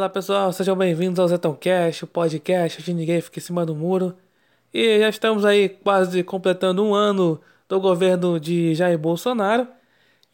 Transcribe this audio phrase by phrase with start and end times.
[0.00, 3.76] Fala pessoal, sejam bem-vindos ao Zetão Cash, o podcast de ninguém fica em cima do
[3.76, 4.16] muro.
[4.72, 7.38] E já estamos aí quase completando um ano
[7.68, 9.68] do governo de Jair Bolsonaro.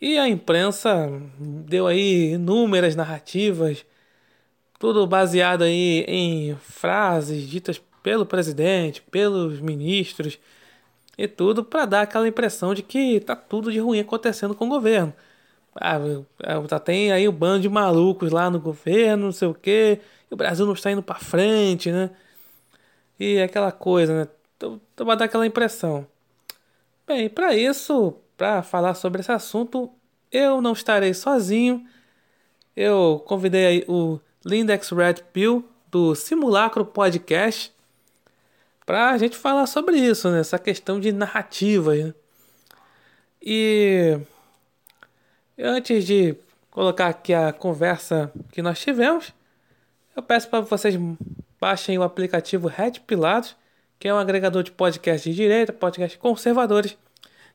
[0.00, 1.10] E a imprensa
[1.40, 3.84] deu aí inúmeras narrativas,
[4.78, 10.38] tudo baseado aí em frases ditas pelo presidente, pelos ministros
[11.18, 14.68] e tudo para dar aquela impressão de que tá tudo de ruim acontecendo com o
[14.68, 15.12] governo.
[15.81, 15.99] Ah,
[16.69, 20.00] tá, tem aí o um bando de malucos lá no governo, não sei o quê,
[20.31, 22.11] e o Brasil não está indo para frente, né?
[23.19, 24.28] E aquela coisa, né?
[24.56, 26.06] Então vai dar aquela impressão.
[27.06, 29.90] Bem, para isso, para falar sobre esse assunto,
[30.32, 31.87] eu não estarei sozinho.
[32.75, 37.73] Eu convidei aí o Lindex Red Pill do Simulacro Podcast
[38.84, 40.40] para a gente falar sobre isso, né?
[40.40, 42.05] essa questão de narrativas.
[42.05, 42.14] Né?
[43.43, 44.19] E
[45.62, 46.37] antes de
[46.70, 49.32] colocar aqui a conversa que nós tivemos,
[50.14, 50.97] eu peço para vocês
[51.61, 53.56] baixem o aplicativo Red Pilatos,
[53.99, 56.97] que é um agregador de podcasts de direita, podcasts conservadores,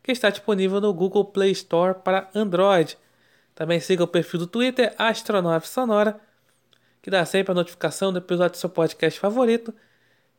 [0.03, 2.97] que está disponível no Google Play Store para Android.
[3.53, 6.19] Também siga o perfil do Twitter Astronave Sonora,
[7.01, 9.73] que dá sempre a notificação do episódio do seu podcast favorito.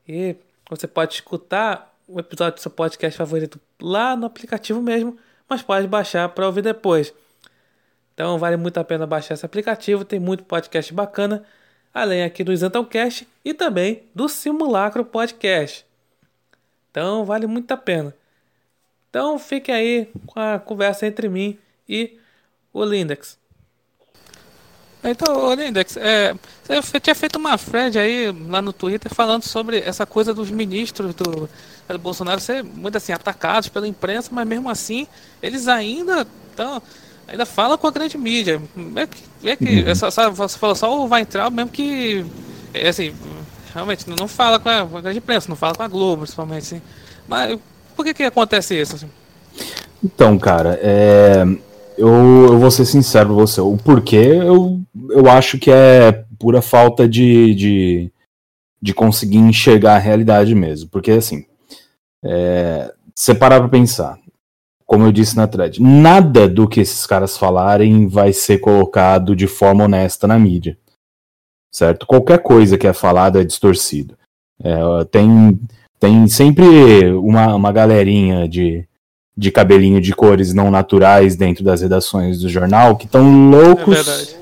[0.09, 0.37] E
[0.69, 5.17] você pode escutar o episódio do seu podcast favorito lá no aplicativo mesmo,
[5.49, 7.15] mas pode baixar para ouvir depois.
[8.15, 11.45] Então vale muito a pena baixar esse aplicativo, tem muito podcast bacana,
[11.93, 15.87] além aqui do Isantãocast e também do Simulacro Podcast.
[16.91, 18.15] Então vale muito a pena.
[19.09, 22.19] Então fique aí com a conversa entre mim e
[22.73, 23.39] o Lindex.
[25.05, 26.33] Então, Lindex, é,
[26.65, 31.13] você tinha feito uma thread aí lá no Twitter falando sobre essa coisa dos ministros
[31.15, 31.49] do,
[31.89, 35.09] do Bolsonaro ser muito assim atacados pela imprensa, mas mesmo assim
[35.43, 36.81] eles ainda estão
[37.33, 38.63] ainda falam com a grande mídia.
[38.95, 39.89] É que, é que uhum.
[39.89, 42.25] essa, você falou só o Weintraub mesmo que
[42.73, 43.13] é, assim
[43.75, 46.63] realmente não fala com a, com a, grande imprensa, não fala com a Globo, principalmente.
[46.63, 46.83] Assim.
[47.27, 47.59] Mas
[47.97, 48.97] por que que acontece isso?
[48.97, 49.09] Assim?
[50.05, 51.45] Então, cara, é
[51.97, 53.61] eu, eu vou ser sincero com você.
[53.61, 54.81] O porquê eu,
[55.11, 58.13] eu acho que é pura falta de, de,
[58.81, 60.89] de conseguir enxergar a realidade mesmo.
[60.91, 61.45] Porque, assim,
[62.25, 64.19] é, você parar pra pensar,
[64.93, 69.47] como eu disse na thread, nada do que esses caras falarem vai ser colocado de
[69.47, 70.77] forma honesta na mídia.
[71.73, 72.07] Certo?
[72.07, 74.19] Qualquer coisa que é falada é distorcido.
[74.63, 75.59] É, tem,
[75.99, 78.87] tem sempre uma, uma galerinha de
[79.35, 84.39] de cabelinho de cores não naturais dentro das redações do jornal que estão loucos é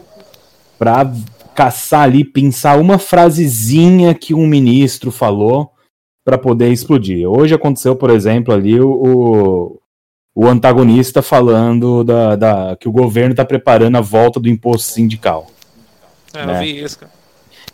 [0.77, 1.13] para
[1.55, 5.71] caçar ali, pensar uma frasezinha que um ministro falou
[6.25, 7.29] para poder explodir.
[7.29, 9.80] Hoje aconteceu, por exemplo, ali o,
[10.35, 15.51] o antagonista falando da, da que o governo está preparando a volta do imposto sindical.
[16.33, 16.57] É, né?
[16.57, 17.13] eu vi isso, cara.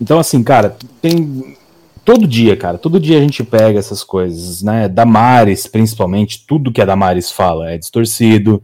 [0.00, 1.56] Então, assim, cara, tem
[2.04, 4.88] todo dia, cara, todo dia a gente pega essas coisas, né?
[4.88, 8.62] Damares, principalmente, tudo que a Damares fala é distorcido.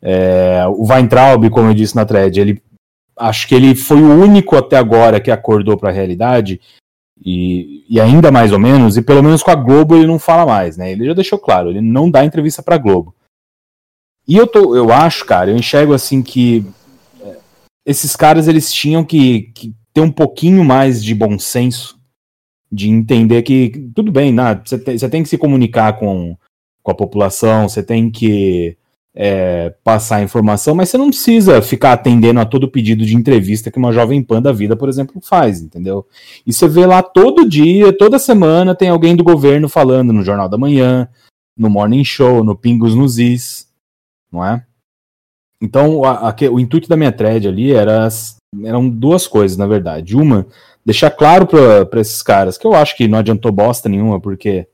[0.00, 2.62] É, o Weintraub, como eu disse na thread, ele
[3.16, 6.60] acho que ele foi o único até agora que acordou para a realidade
[7.24, 10.44] e, e, ainda mais ou menos, e pelo menos com a Globo ele não fala
[10.44, 10.90] mais, né?
[10.90, 13.14] Ele já deixou claro, ele não dá entrevista para Globo.
[14.26, 16.66] E eu tô, eu acho, cara, eu enxergo assim que
[17.20, 17.36] é,
[17.86, 22.00] esses caras eles tinham que, que ter um pouquinho mais de bom senso
[22.70, 26.36] de entender que tudo bem, né, você, tem, tem que se comunicar com,
[26.82, 28.76] com a população, você tem que
[29.14, 33.78] é, passar informação, mas você não precisa ficar atendendo a todo pedido de entrevista que
[33.78, 36.06] uma jovem pan da vida, por exemplo, faz, entendeu?
[36.46, 40.48] E você vê lá todo dia, toda semana, tem alguém do governo falando no Jornal
[40.48, 41.08] da Manhã,
[41.56, 43.68] no Morning Show, no Pingos nos Is,
[44.30, 44.64] não é?
[45.60, 48.08] Então, a, a, o intuito da minha thread ali era,
[48.64, 50.16] eram duas coisas, na verdade.
[50.16, 50.46] Uma,
[50.84, 54.66] deixar claro para esses caras que eu acho que não adiantou bosta nenhuma, porque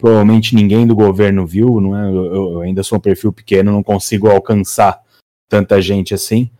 [0.00, 2.08] provavelmente ninguém do governo viu, não é?
[2.08, 5.00] Eu, eu, ainda sou um perfil pequeno, não consigo alcançar
[5.48, 6.50] tanta gente assim.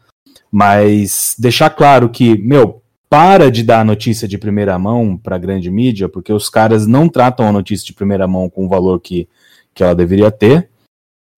[0.52, 5.70] Mas deixar claro que, meu, para de dar notícia de primeira mão para a grande
[5.70, 9.28] mídia, porque os caras não tratam a notícia de primeira mão com o valor que,
[9.74, 10.68] que ela deveria ter,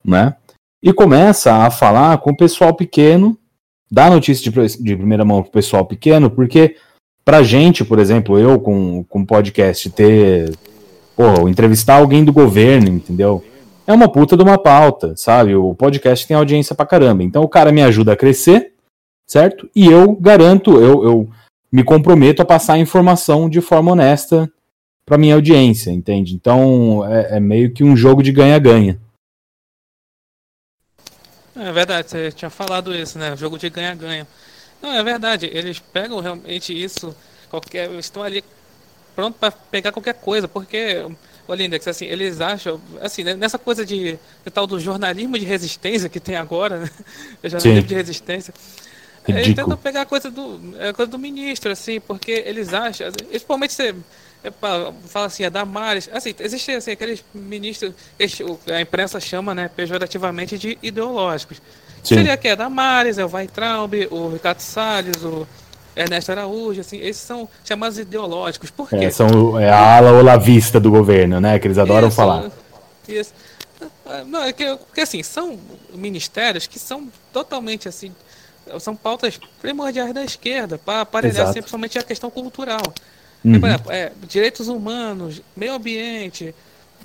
[0.05, 0.35] né?
[0.83, 3.39] E começa a falar com o pessoal pequeno,
[3.91, 6.77] dá notícia de, de primeira mão para o pessoal pequeno, porque
[7.25, 10.53] pra gente, por exemplo, eu com, com podcast, ter.
[11.17, 13.45] Pô, entrevistar alguém do governo, entendeu?
[13.87, 15.55] É uma puta de uma pauta, sabe?
[15.55, 17.23] O podcast tem audiência pra caramba.
[17.23, 18.73] Então o cara me ajuda a crescer,
[19.27, 19.69] certo?
[19.75, 21.31] E eu garanto, eu, eu
[21.71, 24.51] me comprometo a passar a informação de forma honesta
[25.05, 26.35] pra minha audiência, entende?
[26.35, 29.01] Então é, é meio que um jogo de ganha-ganha.
[31.55, 33.37] É verdade, você tinha falado isso, né?
[33.37, 34.27] Jogo de ganha-ganha.
[34.81, 35.51] Não, é verdade.
[35.53, 37.15] Eles pegam realmente isso,
[37.51, 38.43] qualquer, estão ali
[39.15, 41.05] pronto para pegar qualquer coisa, porque
[41.47, 45.45] o Lindex, assim, eles acham, assim, né, nessa coisa de, de, tal do jornalismo de
[45.45, 46.91] resistência que tem agora, né?
[47.45, 47.87] jornalismo Sim.
[47.89, 48.55] de resistência.
[49.25, 49.39] Ridículo.
[49.39, 53.11] Eles tentam pegar a coisa do, a é, coisa do ministro, assim, porque eles acham,
[53.13, 53.95] principalmente você
[54.43, 54.51] é,
[55.09, 57.93] fala assim, é Damares, assim, existe assim, aqueles ministros,
[58.67, 61.63] a imprensa chama, né, pejorativamente de ideológicos.
[62.03, 62.17] Sim.
[62.17, 65.47] Seria que é Damares, é o Weitraub, o Ricardo Salles, o
[65.95, 68.71] Ernesto Araújo, assim, esses são chamados ideológicos.
[68.71, 68.97] Por quê?
[68.97, 71.59] É, são é a ala olavista do governo, né?
[71.59, 72.51] Que eles adoram isso, falar.
[73.07, 73.33] Isso.
[74.27, 75.59] Não, é que, porque assim, são
[75.93, 78.15] ministérios que são totalmente assim.
[78.79, 82.83] São pautas primordiais da esquerda, para aparelhar sempre somente a questão cultural.
[83.45, 83.61] Uhum.
[83.61, 86.55] Por exemplo, é, direitos humanos, meio ambiente,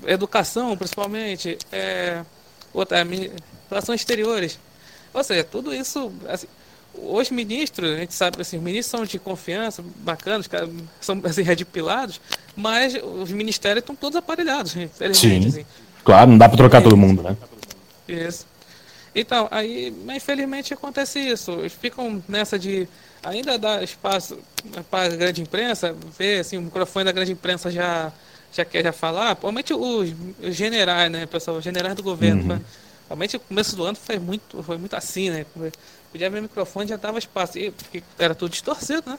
[0.06, 2.22] educação principalmente, é,
[2.72, 3.04] outra,
[3.68, 4.58] relações exteriores.
[5.12, 6.12] Ou seja, tudo isso.
[6.28, 6.46] Assim,
[7.02, 10.48] os ministros, a gente sabe assim, os ministros são de confiança, bacanas,
[11.00, 12.20] são assim, redipilados,
[12.56, 14.90] mas os ministérios estão todos aparelhados, Sim,
[15.46, 15.66] assim.
[16.04, 17.36] claro, não dá para trocar todo mundo, né?
[18.08, 18.46] Isso.
[19.14, 21.52] Então, aí, infelizmente acontece isso.
[21.52, 22.88] Eles ficam nessa de
[23.22, 24.38] ainda dar espaço
[24.90, 28.12] para a grande imprensa, ver assim, o microfone da grande imprensa já
[28.50, 32.54] já quer já falar, principalmente os, os generais, né, pessoal, os generais do governo.
[32.54, 32.60] Uhum.
[33.06, 35.44] Realmente o começo do ano foi muito, foi muito assim, né?
[36.10, 37.58] Podia ver o microfone já dava espaço.
[37.58, 39.18] E, porque era tudo distorcido, né?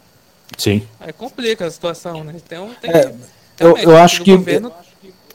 [0.57, 0.81] Sim.
[0.99, 2.33] Aí complica a situação, né?
[2.35, 3.13] Então tem é,
[3.59, 4.71] eu, eu acho que governo...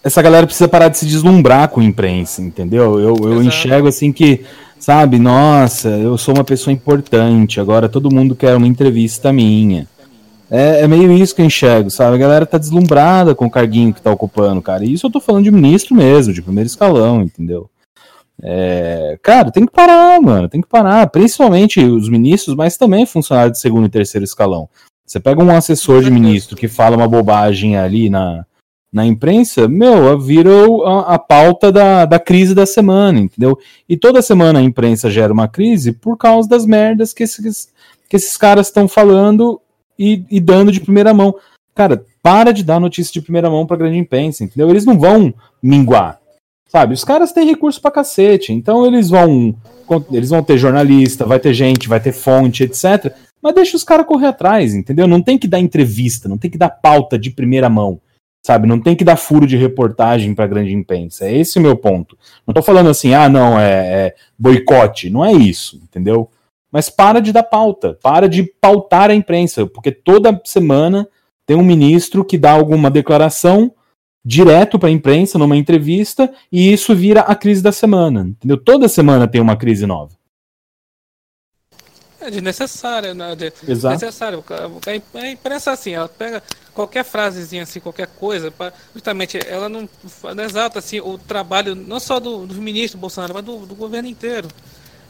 [0.03, 2.99] essa galera precisa parar de se deslumbrar com a imprensa, entendeu?
[2.99, 4.45] Eu, eu enxergo assim que,
[4.79, 9.87] sabe, nossa, eu sou uma pessoa importante, agora todo mundo quer uma entrevista minha.
[10.51, 12.17] É, é, meio isso que eu enxergo, sabe?
[12.17, 14.85] A galera tá deslumbrada com o carguinho que tá ocupando, cara.
[14.85, 17.69] E isso eu tô falando de ministro mesmo, de primeiro escalão, entendeu?
[18.43, 21.07] É, cara, tem que parar, mano, tem que parar.
[21.09, 24.69] Principalmente os ministros, mas também funcionários de segundo e terceiro escalão.
[25.07, 28.45] Você pega um assessor de ministro que fala uma bobagem ali na,
[28.93, 30.51] na imprensa, meu, vira
[30.87, 33.59] a, a pauta da, da crise da semana, entendeu?
[33.89, 37.69] E toda semana a imprensa gera uma crise por causa das merdas que esses,
[38.09, 39.61] que esses caras estão falando
[39.99, 41.35] e, e dando de primeira mão.
[41.75, 44.71] Cara, para de dar notícia de primeira mão pra grande imprensa, entendeu?
[44.71, 46.21] Eles não vão minguar.
[46.75, 49.55] Sabe, os caras têm recurso pra cacete, então eles vão
[50.11, 53.15] eles vão ter jornalista, vai ter gente, vai ter fonte, etc.
[53.41, 55.07] Mas deixa os caras correr atrás, entendeu?
[55.07, 58.01] Não tem que dar entrevista, não tem que dar pauta de primeira mão,
[58.45, 58.67] sabe?
[58.67, 61.27] Não tem que dar furo de reportagem para grande imprensa.
[61.27, 62.19] É esse o meu ponto.
[62.45, 65.11] Não tô falando assim, ah, não, é, é boicote.
[65.11, 66.29] Não é isso, entendeu?
[66.73, 71.07] Mas para de dar pauta, para de pautar a imprensa, porque toda semana
[71.47, 73.71] tem um ministro que dá alguma declaração
[74.25, 78.57] direto para a imprensa numa entrevista e isso vira a crise da semana, entendeu?
[78.57, 80.13] Toda semana tem uma crise nova.
[82.21, 83.37] É desnecessário, né?
[83.37, 83.95] De, Exato.
[84.03, 84.43] Necessário.
[85.15, 89.87] A imprensa assim, ela pega qualquer frasezinha assim, qualquer coisa, pra, justamente ela não,
[90.35, 94.09] não exalta assim o trabalho não só do, dos ministros Bolsonaro, mas do, do governo
[94.09, 94.49] inteiro.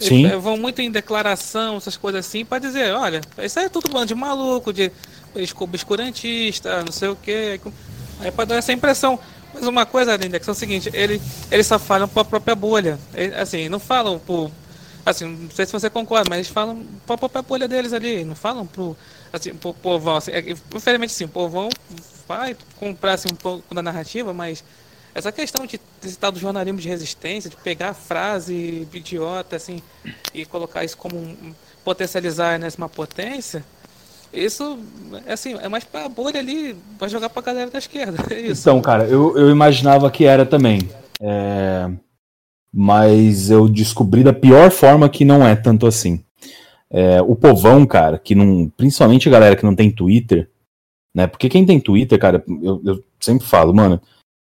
[0.01, 0.27] Sim.
[0.27, 3.89] Eles vão muito em declaração, essas coisas assim, para dizer, olha, isso aí é tudo
[3.89, 4.91] bando de maluco, de
[5.61, 7.61] obscurantista, não sei o quê.
[8.21, 9.19] Aí pode dar essa impressão.
[9.53, 12.99] Mas uma coisa, Lindex, é o seguinte, ele, eles só falam para a própria bolha.
[13.15, 14.51] Ele, assim, não falam por.
[15.07, 18.25] Assim, não sei se você concorda, mas eles falam para a própria bolha deles ali,
[18.25, 18.97] não falam pro,
[19.33, 20.17] assim, pro povão.
[20.17, 20.41] Assim, é,
[20.75, 21.69] infelizmente sim, o povão
[22.27, 24.65] vai comprar assim, um pouco da narrativa, mas
[25.15, 25.79] essa questão de
[26.19, 29.81] tal do jornalismo de resistência, de pegar a frase idiota assim
[30.33, 31.55] e colocar isso como um,
[31.85, 33.65] potencializar nessa potência,
[34.35, 34.79] isso,
[35.29, 38.19] assim, é mais pra bolha ali, pra jogar pra galera da esquerda.
[38.31, 38.49] É.
[38.49, 40.89] Então, cara, eu, eu imaginava que era também.
[41.21, 41.91] É...
[42.73, 46.25] Mas eu descobri da pior forma que não é tanto assim.
[46.91, 48.69] É, o povão, cara, que não.
[48.77, 50.51] Principalmente a galera que não tem Twitter,
[51.15, 51.27] né?
[51.27, 54.01] Porque quem tem Twitter, cara, eu, eu sempre falo, mano,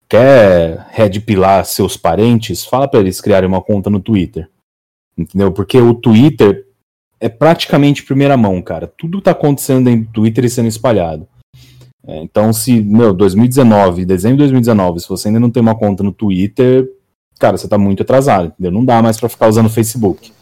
[0.09, 4.49] quer redpilar seus parentes, fala para eles criarem uma conta no Twitter.
[5.17, 5.53] Entendeu?
[5.53, 6.67] Porque o Twitter
[7.25, 8.87] é praticamente primeira mão, cara.
[8.87, 11.27] Tudo tá acontecendo do Twitter e sendo espalhado.
[12.07, 16.03] É, então, se, meu, 2019, dezembro de 2019, se você ainda não tem uma conta
[16.03, 16.87] no Twitter,
[17.39, 18.71] cara, você tá muito atrasado, entendeu?
[18.71, 20.33] Não dá mais para ficar usando o Facebook.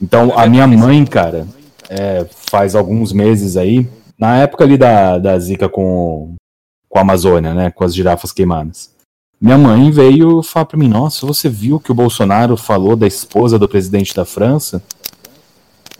[0.00, 1.44] Então, a minha mãe, cara,
[1.90, 6.36] é, faz alguns meses aí, na época ali da, da zica com,
[6.88, 8.94] com a Amazônia, né, com as girafas queimadas.
[9.40, 13.58] Minha mãe veio falar pra mim, nossa, você viu que o Bolsonaro falou da esposa
[13.58, 14.80] do presidente da França?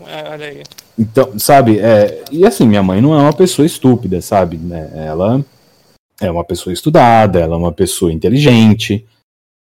[0.05, 0.63] É, olha aí.
[0.97, 4.57] Então, sabe, é, e assim, minha mãe não é uma pessoa estúpida, sabe?
[4.57, 4.89] Né?
[4.93, 5.43] Ela
[6.19, 9.05] é uma pessoa estudada, ela é uma pessoa inteligente.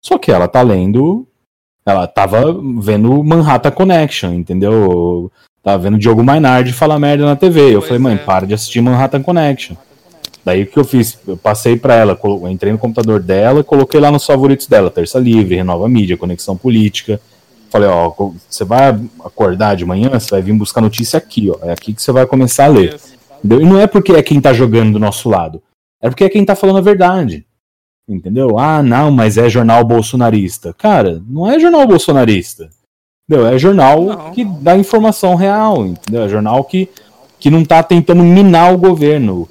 [0.04, 1.26] Só que ela tá lendo.
[1.84, 5.30] Ela tava vendo Manhattan Connection, entendeu?
[5.62, 7.74] Tava vendo o Diogo Mainardi falar merda na TV.
[7.74, 8.18] Eu falei, mãe, é.
[8.18, 9.76] para de assistir Manhattan Connection.
[10.44, 11.18] Daí o que eu fiz?
[11.26, 15.56] Eu passei para ela, entrei no computador dela, coloquei lá nos favoritos dela, Terça Livre,
[15.56, 17.20] Renova Mídia, Conexão Política.
[17.70, 18.12] Falei, ó,
[18.48, 21.58] você vai acordar de manhã, você vai vir buscar notícia aqui, ó.
[21.62, 22.98] É aqui que você vai começar a ler.
[23.38, 23.60] Entendeu?
[23.60, 25.62] E não é porque é quem tá jogando do nosso lado.
[26.00, 27.44] É porque é quem tá falando a verdade.
[28.08, 28.58] Entendeu?
[28.58, 30.72] Ah, não, mas é jornal bolsonarista.
[30.72, 32.70] Cara, não é jornal bolsonarista.
[33.28, 33.46] Entendeu?
[33.48, 34.30] É jornal não.
[34.30, 36.22] que dá informação real, entendeu?
[36.22, 36.88] É jornal que,
[37.40, 39.48] que não tá tentando minar o governo.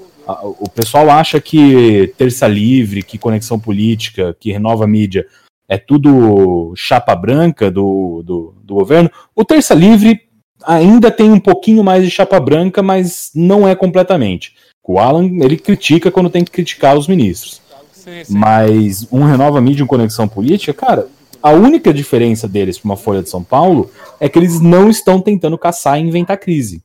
[0.59, 5.27] O pessoal acha que Terça Livre, que Conexão Política, que Renova Mídia
[5.67, 9.09] é tudo chapa branca do, do, do governo.
[9.35, 10.21] O Terça Livre
[10.63, 14.55] ainda tem um pouquinho mais de chapa branca, mas não é completamente.
[14.83, 17.61] O Alan, ele critica quando tem que criticar os ministros.
[17.91, 18.37] Sim, sim.
[18.37, 21.07] Mas um Renova Mídia e um Conexão Política, cara,
[21.41, 25.19] a única diferença deles para uma Folha de São Paulo é que eles não estão
[25.19, 26.83] tentando caçar e inventar crise.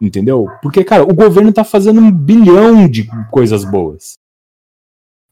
[0.00, 0.48] Entendeu?
[0.62, 4.14] Porque, cara, o governo tá fazendo um bilhão de coisas boas.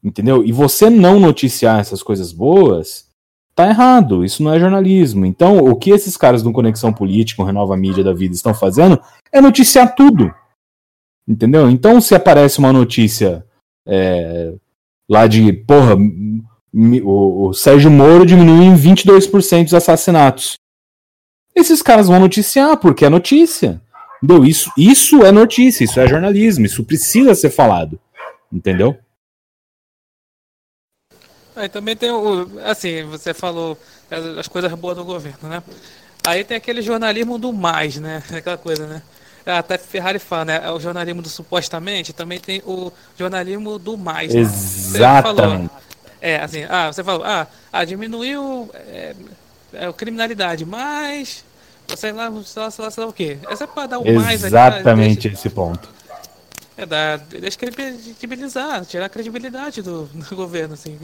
[0.03, 0.43] Entendeu?
[0.43, 3.07] E você não noticiar essas coisas boas
[3.55, 4.25] tá errado.
[4.25, 5.25] Isso não é jornalismo.
[5.25, 8.99] Então, o que esses caras do Conexão Política, Renova Mídia da Vida estão fazendo
[9.31, 10.33] é noticiar tudo.
[11.27, 11.69] Entendeu?
[11.69, 13.45] Então, se aparece uma notícia
[13.87, 14.53] é,
[15.09, 15.95] lá de, porra,
[17.03, 20.55] o, o Sérgio Moro diminuiu em 22% os assassinatos.
[21.55, 23.81] Esses caras vão noticiar, porque é notícia.
[24.21, 24.43] Entendeu?
[24.43, 27.99] Isso, isso é notícia, isso é jornalismo, isso precisa ser falado.
[28.51, 28.97] Entendeu?
[31.55, 32.49] Aí também tem o.
[32.65, 33.77] Assim, você falou
[34.39, 35.63] as coisas boas do governo, né?
[36.25, 38.23] Aí tem aquele jornalismo do mais, né?
[38.33, 39.01] Aquela coisa, né?
[39.45, 40.71] Até Ferrari fala, né?
[40.71, 44.33] O jornalismo do supostamente, também tem o jornalismo do mais.
[44.33, 44.41] Né?
[44.41, 45.69] Exatamente.
[46.21, 49.13] É, assim, ah, você falou, ah, ah diminuiu é,
[49.73, 51.43] é, a criminalidade, mas.
[51.97, 53.37] Sei lá, sei lá, sei lá, sei lá o quê.
[53.49, 55.89] Essa é pra dar o Exatamente mais Exatamente esse ponto.
[56.77, 60.97] É, dá, deixa credibilizar, tirar a credibilidade do, do governo, assim.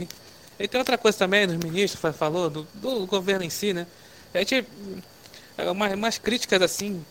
[0.60, 3.86] E tem outra coisa também, dos ministros falou, do, do governo em si, né?
[4.34, 4.66] A gente.
[5.56, 7.02] É, umas, umas críticas assim,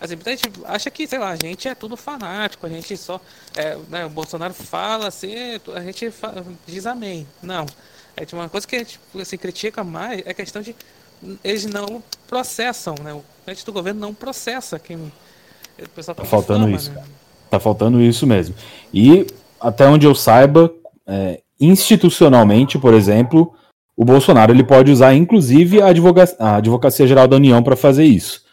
[0.00, 3.20] Assim, a gente acha que, sei lá, a gente é tudo fanático, a gente só.
[3.56, 5.34] É, né, o Bolsonaro fala assim,
[5.74, 7.26] a gente fala, diz amém.
[7.42, 7.66] Não.
[8.16, 10.74] É tipo, uma coisa que a gente assim, critica mais é a questão de
[11.42, 13.12] eles não processam, né?
[13.12, 14.96] O presidente do governo não processa quem.
[14.96, 16.92] O pessoal tá, tá faltando fama, isso.
[16.92, 17.04] Né?
[17.50, 18.54] Tá faltando isso mesmo.
[18.94, 19.26] E
[19.60, 20.72] até onde eu saiba,
[21.06, 23.52] é, institucionalmente, por exemplo,
[23.96, 28.04] o Bolsonaro ele pode usar inclusive a, advocacia, a Advocacia Geral da União para fazer
[28.04, 28.46] isso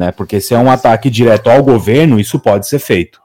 [0.00, 0.10] né?
[0.10, 3.20] Porque se é um ataque direto ao governo, isso pode ser feito.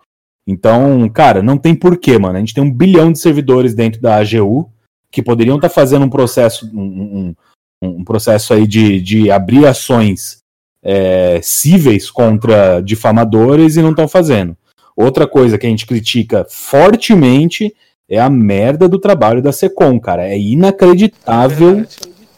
[0.46, 2.36] Então, cara, não tem porquê, mano.
[2.36, 4.70] A gente tem um bilhão de servidores dentro da AGU
[5.10, 7.34] que poderiam estar tá fazendo um processo, um,
[7.82, 10.40] um, um, processo aí de, de abrir ações
[10.84, 14.58] é, cíveis contra difamadores e não estão fazendo.
[14.98, 17.74] Outra coisa que a gente critica fortemente
[18.10, 20.28] é a merda do trabalho da Secom, cara.
[20.28, 21.86] É inacreditável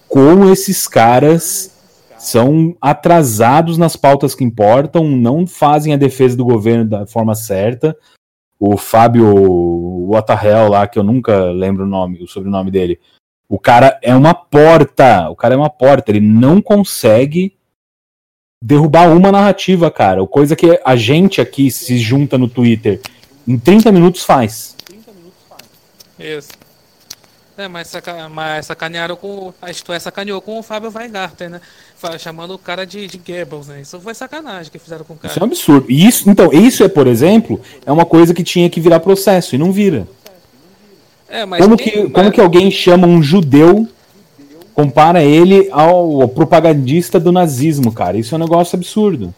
[0.07, 1.75] como esses caras
[2.17, 7.95] são atrasados nas pautas que importam, não fazem a defesa do governo da forma certa.
[8.59, 12.99] O Fábio Waterhell lá, que eu nunca lembro o nome, o sobrenome dele.
[13.47, 17.55] O cara é uma porta, o cara é uma porta, ele não consegue
[18.61, 20.25] derrubar uma narrativa, cara.
[20.25, 22.99] Coisa que a gente aqui se junta no Twitter
[23.47, 24.76] em 30 minutos faz.
[26.19, 26.49] Isso.
[27.57, 29.51] É, mas, saca, mas sacanearam com.
[29.67, 31.61] Isto é, sacaneou com o Fábio Weingarten, né?
[32.19, 33.81] Chamando o cara de, de Goebbels, né?
[33.81, 35.31] Isso foi sacanagem que fizeram com o cara.
[35.31, 35.87] Isso é um absurdo.
[35.89, 39.55] E isso, então, isso é, por exemplo, é uma coisa que tinha que virar processo
[39.55, 40.07] e não vira.
[41.27, 42.11] É, como, quem, que, mas...
[42.11, 43.87] como que alguém chama um judeu,
[44.75, 48.19] compara ele ao, ao propagandista do nazismo, cara?
[48.19, 49.33] Isso é um negócio absurdo.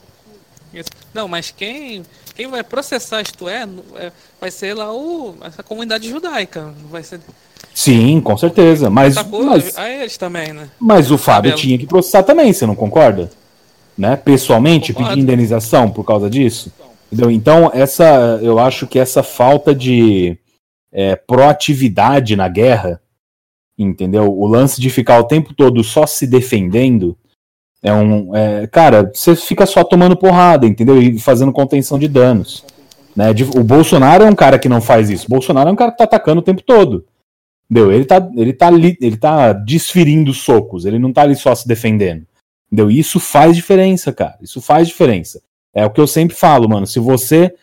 [0.74, 0.90] Isso.
[1.14, 2.04] Não, mas quem,
[2.40, 6.74] quem vai processar isto é, é vai ser lá o, essa comunidade judaica.
[6.90, 7.20] Vai ser
[7.76, 8.90] Sim, com certeza.
[8.90, 10.70] Mas, mas, a eles também, né?
[10.80, 13.30] Mas o Fábio tinha que processar também, você não concorda?
[13.98, 14.16] Né?
[14.16, 16.72] Pessoalmente, pedir indenização por causa disso.
[17.12, 17.30] Entendeu?
[17.30, 20.38] Então, essa, eu acho que essa falta de
[20.94, 23.02] é, proatividade na guerra,
[23.78, 24.32] entendeu?
[24.32, 27.18] O lance de ficar o tempo todo só se defendendo
[27.82, 28.36] é um.
[28.36, 31.02] É, cara, você fica só tomando porrada, entendeu?
[31.02, 32.66] E fazendo contenção de danos.
[33.16, 33.28] Né?
[33.56, 35.26] O Bolsonaro é um cara que não faz isso.
[35.28, 37.06] O Bolsonaro é um cara que tá atacando o tempo todo.
[37.70, 37.92] Entendeu?
[37.92, 41.68] Ele tá, ele tá ali, ele tá desferindo socos, ele não tá ali só se
[41.68, 42.26] defendendo.
[42.72, 42.90] Entendeu?
[42.90, 44.38] E isso faz diferença, cara.
[44.42, 45.42] Isso faz diferença.
[45.74, 46.88] É o que eu sempre falo, mano.
[46.88, 47.54] Se você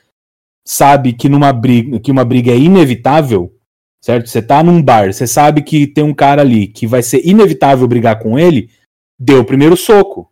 [0.64, 3.52] sabe que numa briga, que uma briga é inevitável,
[4.00, 4.28] certo?
[4.28, 7.86] Você tá num bar, você sabe que tem um cara ali que vai ser inevitável
[7.86, 8.70] brigar com ele,
[9.18, 10.30] dê o primeiro soco.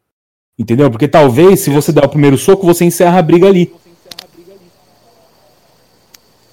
[0.58, 0.90] Entendeu?
[0.90, 3.74] Porque talvez, se você der o primeiro soco, você encerra a briga ali.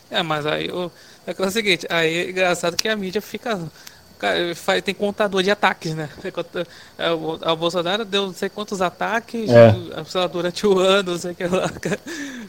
[0.09, 0.69] É, mas aí
[1.25, 3.59] é, é o seguinte, aí é engraçado que a mídia fica.
[4.83, 6.09] Tem contador de ataques, né?
[6.97, 9.73] É, o, Bolsonaro deu não sei quantos ataques é.
[10.13, 11.71] lá, durante o ano, não sei o que lá.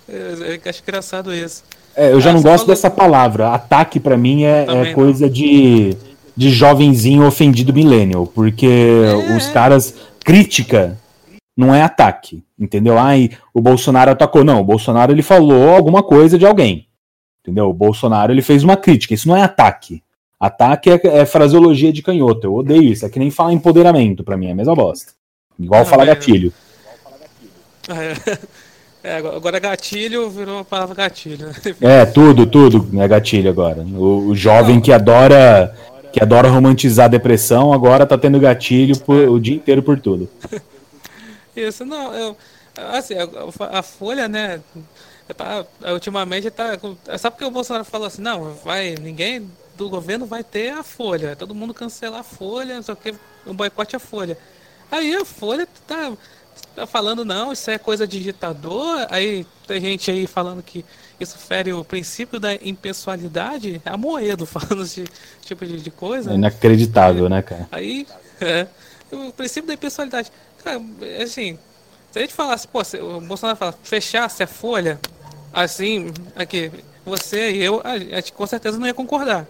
[0.06, 1.64] Eu acho engraçado isso.
[1.96, 2.74] É, eu já ah, não gosto falou...
[2.74, 3.50] dessa palavra.
[3.54, 5.96] Ataque para mim é, é coisa de,
[6.36, 9.36] de jovenzinho ofendido millennial, porque é.
[9.36, 9.94] os caras.
[10.24, 10.96] Crítica
[11.56, 12.96] não é ataque, entendeu?
[12.96, 14.44] Ai, o Bolsonaro atacou.
[14.44, 16.86] Não, o Bolsonaro ele falou alguma coisa de alguém.
[17.42, 17.68] Entendeu?
[17.68, 19.14] O Bolsonaro ele fez uma crítica.
[19.14, 20.02] Isso não é ataque.
[20.38, 22.46] Ataque é, é fraseologia de canhoto.
[22.46, 23.04] Eu odeio isso.
[23.04, 24.46] É que nem falar empoderamento para mim.
[24.46, 25.12] É a mesma bosta.
[25.58, 26.52] Igual ah, falar gatilho.
[29.02, 31.48] É, agora gatilho virou a palavra gatilho.
[31.48, 31.54] Né?
[31.80, 33.82] É, tudo, tudo é gatilho agora.
[33.82, 35.74] O, o jovem que adora
[36.12, 40.28] que adora romantizar a depressão agora tá tendo gatilho por, o dia inteiro por tudo.
[41.56, 42.36] Isso, não, eu,
[42.92, 44.60] assim, a, a Folha, né,
[45.36, 46.78] tá, ultimamente tá.
[47.18, 51.34] Sabe porque o Bolsonaro falou assim, não, vai, ninguém do governo vai ter a folha.
[51.34, 53.14] Todo mundo cancelar a folha, o que,
[53.46, 54.36] um boicote a folha.
[54.92, 56.12] Aí a folha tá,
[56.76, 59.06] tá falando, não, isso é coisa de ditador.
[59.08, 60.84] Aí tem gente aí falando que
[61.18, 63.80] isso fere o princípio da impessoalidade.
[63.86, 65.04] É a Moedo falando esse
[65.40, 66.32] tipo de, de coisa.
[66.32, 67.68] É inacreditável, aí, né, cara?
[67.72, 68.06] Aí,
[68.38, 68.66] é,
[69.10, 70.30] o princípio da impessoalidade.
[70.62, 70.78] Cara,
[71.22, 71.58] assim,
[72.10, 75.00] se a gente falasse, pô, o Bolsonaro fala, fechasse a folha,
[75.54, 76.70] assim, aqui,
[77.02, 79.48] você e eu, a gente com certeza não ia concordar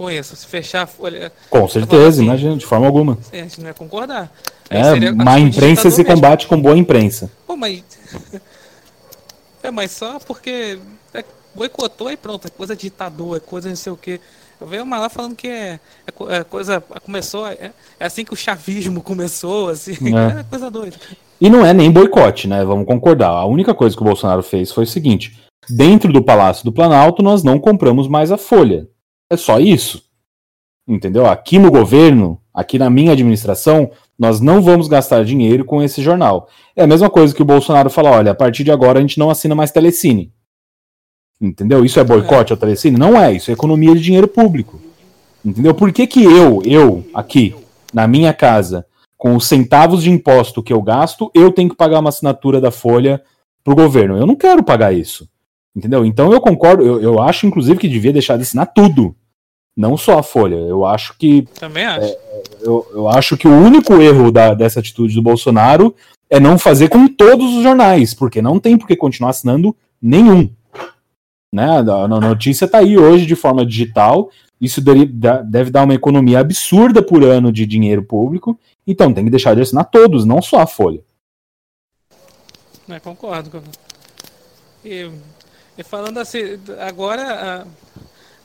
[0.00, 0.34] com isso.
[0.34, 1.30] Se fechar a folha.
[1.50, 3.18] Com certeza, assim, imagina, de forma alguma.
[3.30, 4.32] A gente não ia concordar.
[4.70, 7.30] É, má imprensa se combate com boa imprensa.
[7.46, 7.84] Pô, mas.
[9.62, 10.78] é, mas só porque
[11.12, 11.22] é,
[11.54, 14.18] boicotou e pronto, é coisa ditador, é coisa não sei o quê.
[14.58, 16.82] Eu vejo uma lá falando que é, é, é coisa.
[17.04, 17.46] Começou.
[17.46, 19.98] É, é, assim que o chavismo começou, assim.
[20.16, 20.96] É, é coisa doida.
[21.38, 22.64] E não é nem boicote, né?
[22.64, 23.28] Vamos concordar.
[23.28, 27.22] A única coisa que o Bolsonaro fez foi o seguinte: dentro do Palácio do Planalto,
[27.22, 28.88] nós não compramos mais a Folha.
[29.30, 30.02] É só isso.
[30.86, 31.26] Entendeu?
[31.26, 36.48] Aqui no governo, aqui na minha administração, nós não vamos gastar dinheiro com esse jornal.
[36.74, 39.18] É a mesma coisa que o Bolsonaro fala: olha, a partir de agora a gente
[39.18, 40.32] não assina mais telecine.
[41.40, 41.84] Entendeu?
[41.84, 42.98] Isso é boicote ao telecine?
[42.98, 44.80] Não é, isso é economia de dinheiro público.
[45.44, 45.74] Entendeu?
[45.74, 47.54] Por que, que eu, eu, aqui,
[47.94, 48.84] na minha casa,
[49.16, 52.70] com os centavos de imposto que eu gasto, eu tenho que pagar uma assinatura da
[52.70, 53.22] Folha
[53.62, 54.18] pro governo.
[54.18, 55.28] Eu não quero pagar isso.
[55.74, 56.04] Entendeu?
[56.04, 59.14] Então eu concordo, eu, eu acho, inclusive, que devia deixar de assinar tudo.
[59.80, 60.56] Não só a Folha.
[60.56, 61.42] Eu acho que.
[61.58, 62.06] Também acho.
[62.06, 65.94] É, eu, eu acho que o único erro da, dessa atitude do Bolsonaro
[66.28, 70.50] é não fazer com todos os jornais, porque não tem por que continuar assinando nenhum.
[71.52, 71.66] Né?
[71.66, 74.30] A notícia está aí hoje de forma digital.
[74.60, 78.58] Isso deve dar uma economia absurda por ano de dinheiro público
[78.90, 81.00] então tem que deixar de assinar todos, não só a Folha.
[82.88, 83.62] É, concordo.
[84.84, 85.08] E,
[85.78, 87.66] e, falando assim, agora,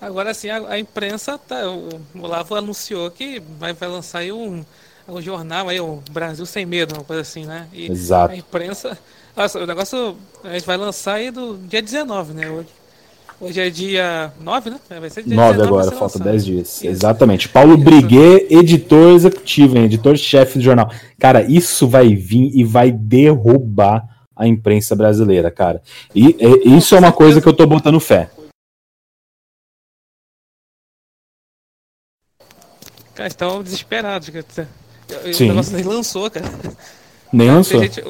[0.02, 4.64] agora assim, a, a imprensa, tá, o Olavo anunciou que vai, vai lançar aí um,
[5.08, 7.68] um jornal aí, o Brasil Sem Medo, uma coisa assim, né?
[7.74, 8.34] E Exato.
[8.34, 8.98] A imprensa,
[9.36, 12.50] nossa, o negócio a gente vai lançar aí do dia 19, né?
[12.50, 12.70] Hoje.
[13.40, 14.80] Hoje é dia 9, né?
[14.90, 16.68] Vai ser dia 9 agora, falta 10 dias.
[16.78, 16.88] Isso.
[16.88, 17.50] Exatamente.
[17.50, 17.84] Paulo isso.
[17.84, 20.90] Briguet, editor executivo, editor-chefe do jornal.
[21.20, 25.82] Cara, isso vai vir e vai derrubar a imprensa brasileira, cara.
[26.14, 28.30] E, e isso é uma coisa que eu tô botando fé.
[33.16, 34.30] Cara, estão desesperados.
[35.34, 35.46] Sim.
[35.46, 36.46] O negócio nem lançou, cara.
[37.32, 37.82] Nem lançou.
[37.82, 38.04] Gente,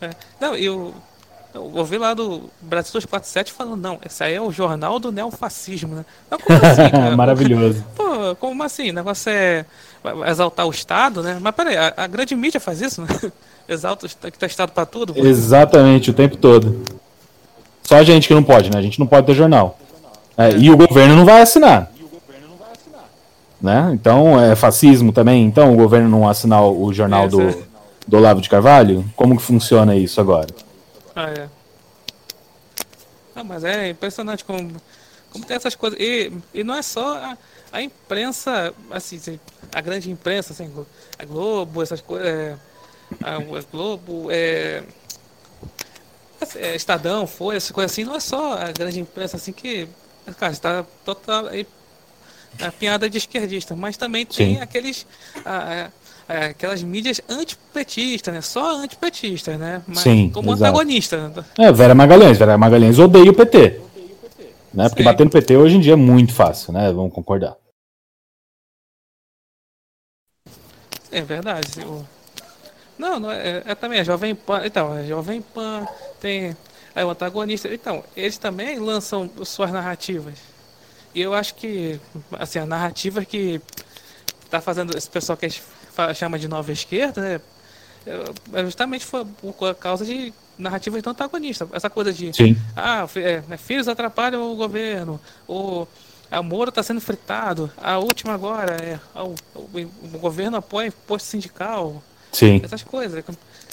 [0.00, 0.10] é.
[0.40, 0.94] Não, e o
[1.54, 5.94] eu ouvi lá do Brasil 247 falando, não, esse aí é o jornal do neofascismo,
[5.94, 6.04] né?
[6.30, 7.16] Mas como assim, cara?
[7.16, 7.84] Maravilhoso.
[7.96, 8.90] Pô, como assim?
[8.90, 9.64] O negócio é
[10.26, 11.38] exaltar o Estado, né?
[11.40, 13.08] Mas peraí, a, a grande mídia faz isso, né?
[13.68, 15.14] Exalta que tá Estado pra tudo.
[15.14, 15.24] Pô.
[15.24, 16.82] Exatamente, o tempo todo.
[17.82, 18.78] Só a gente que não pode, né?
[18.78, 19.78] A gente não pode ter jornal.
[20.36, 20.58] É, é.
[20.58, 21.90] E o governo não vai assinar.
[23.60, 23.90] Né?
[23.92, 25.44] Então, é fascismo também.
[25.44, 27.66] Então, o governo não assinar o jornal é, do,
[28.06, 29.04] do Olavo de Carvalho?
[29.16, 30.48] Como que funciona isso agora?
[31.14, 31.48] Ah, é.
[33.34, 34.70] Ah, mas é impressionante como,
[35.30, 35.98] como tem essas coisas.
[36.00, 37.38] E, e não é só a,
[37.72, 39.38] a imprensa, assim,
[39.72, 40.72] a grande imprensa, assim,
[41.18, 42.26] a Globo, essas coisas.
[42.26, 42.56] É,
[43.22, 44.82] a, a, Globo, é,
[46.56, 49.88] é, Estadão, Folha, essas coisas assim, não é só a grande imprensa assim que.
[50.38, 51.46] Cara, está total.
[52.60, 54.60] A piada de esquerdista, mas também tem Sim.
[54.60, 55.06] aqueles.
[55.44, 55.90] A,
[56.28, 58.40] é, aquelas mídias antipetistas, né?
[58.42, 59.82] Só antipetistas, né?
[59.86, 60.64] Mas Sim, como exato.
[60.64, 61.46] antagonista.
[61.56, 62.36] É, Vera Magalhães.
[62.36, 63.80] Vera Magalhães odeia o PT.
[64.74, 64.88] Né?
[64.88, 65.08] Porque Sim.
[65.08, 66.92] bater no PT hoje em dia é muito fácil, né?
[66.92, 67.56] Vamos concordar.
[71.10, 71.80] É verdade.
[71.80, 72.04] O,
[72.98, 74.62] Não, não é, é também a Jovem Pan.
[74.66, 75.86] Então, a Jovem Pan
[76.20, 76.54] tem
[76.94, 77.72] é o antagonista.
[77.72, 80.34] Então, eles também lançam suas narrativas.
[81.14, 82.00] E eu acho que,
[82.32, 83.60] assim, a narrativa que
[84.50, 85.62] tá fazendo esse pessoal que a gente
[86.14, 87.40] chama de nova esquerda, né?
[88.52, 91.68] É justamente foi por causa de narrativas tão antagonistas.
[91.72, 92.56] Essa coisa de, Sim.
[92.74, 95.86] ah, é, né, filhos atrapalham o governo, ou
[96.30, 101.26] a Moro está sendo fritado, a última agora é o, o, o governo apoia posto
[101.26, 102.60] sindical, Sim.
[102.62, 103.24] essas coisas.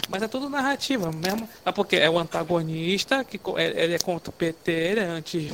[0.08, 1.50] Mas é tudo narrativa mesmo.
[1.66, 5.52] Ah, porque é o antagonista, que é, ele é contra o PT, ele é anti,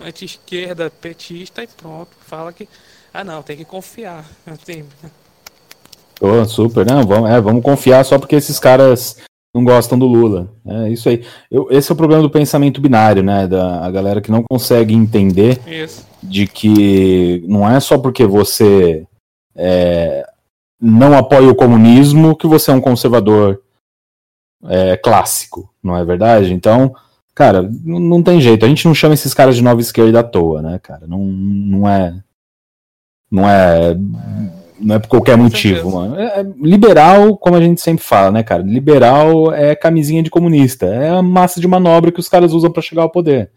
[0.00, 2.10] anti-esquerda, petista, e pronto.
[2.26, 2.68] Fala que.
[3.12, 4.24] Ah não, tem que confiar.
[4.46, 4.84] Assim,
[6.20, 9.18] Oh, super, não, vamos, é, vamos confiar só porque esses caras
[9.54, 10.48] não gostam do Lula.
[10.66, 11.24] É isso aí.
[11.50, 13.46] Eu, esse é o problema do pensamento binário, né?
[13.46, 16.04] Da a galera que não consegue entender isso.
[16.22, 19.06] de que não é só porque você
[19.54, 20.26] é,
[20.80, 23.62] não apoia o comunismo que você é um conservador
[24.64, 26.52] é, clássico, não é verdade?
[26.52, 26.94] Então,
[27.38, 28.66] cara, não, não, tem jeito.
[28.66, 31.06] A gente não chama esses caras de nova esquerda à toa, né, cara?
[31.06, 32.20] Não, não é.
[33.30, 33.96] Não é.
[34.80, 36.18] Não é por qualquer motivo, mano.
[36.18, 38.60] É, liberal, como a gente sempre fala, né, cara?
[38.64, 40.86] Liberal é camisinha de comunista.
[40.86, 43.52] É a massa de manobra que os caras usam para chegar ao poder.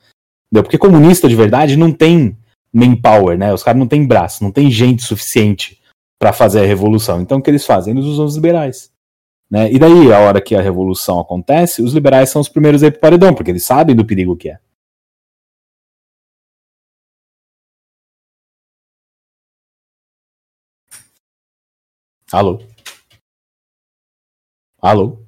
[0.52, 0.63] Entendeu?
[0.63, 2.38] Porque comunista de verdade não tem
[2.72, 3.52] manpower, né?
[3.52, 5.80] Os caras não têm braço, não tem gente suficiente
[6.20, 7.20] para fazer a revolução.
[7.20, 7.96] Então o que eles fazem?
[7.96, 8.90] Eles usam os liberais.
[9.52, 9.70] Né?
[9.70, 12.92] E daí, a hora que a revolução acontece, os liberais são os primeiros a ir
[12.92, 14.60] pro paredão, porque eles sabem do perigo que é.
[22.32, 22.62] Alô?
[24.82, 25.22] Alô?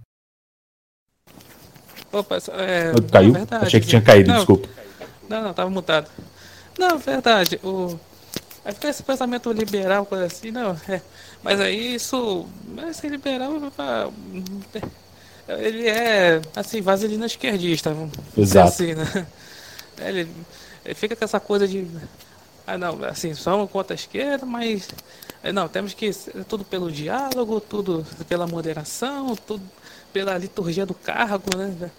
[2.14, 3.34] Opa, é, Caiu?
[3.34, 4.70] Verdade, Achei que tinha caído, não, desculpa.
[5.28, 6.10] Não, não, tava mutado.
[6.80, 7.60] Não, verdade.
[7.62, 8.00] O,
[8.66, 10.78] Aí fica esse pensamento liberal, coisa assim, não.
[10.88, 11.02] É,
[11.44, 12.48] mas aí isso.
[12.90, 13.52] Esse liberal.
[15.48, 17.96] Ele é, assim, vaselina esquerdista.
[18.38, 18.70] Exato.
[18.70, 19.28] Assim, né?
[20.00, 20.30] ele,
[20.86, 21.86] ele fica com essa coisa de.
[22.66, 24.88] Ah, não, assim, somos contra a esquerda, mas.
[25.54, 26.12] Não, temos que.
[26.48, 29.64] Tudo pelo diálogo, tudo pela moderação, tudo
[30.14, 31.92] pela liturgia do cargo, né?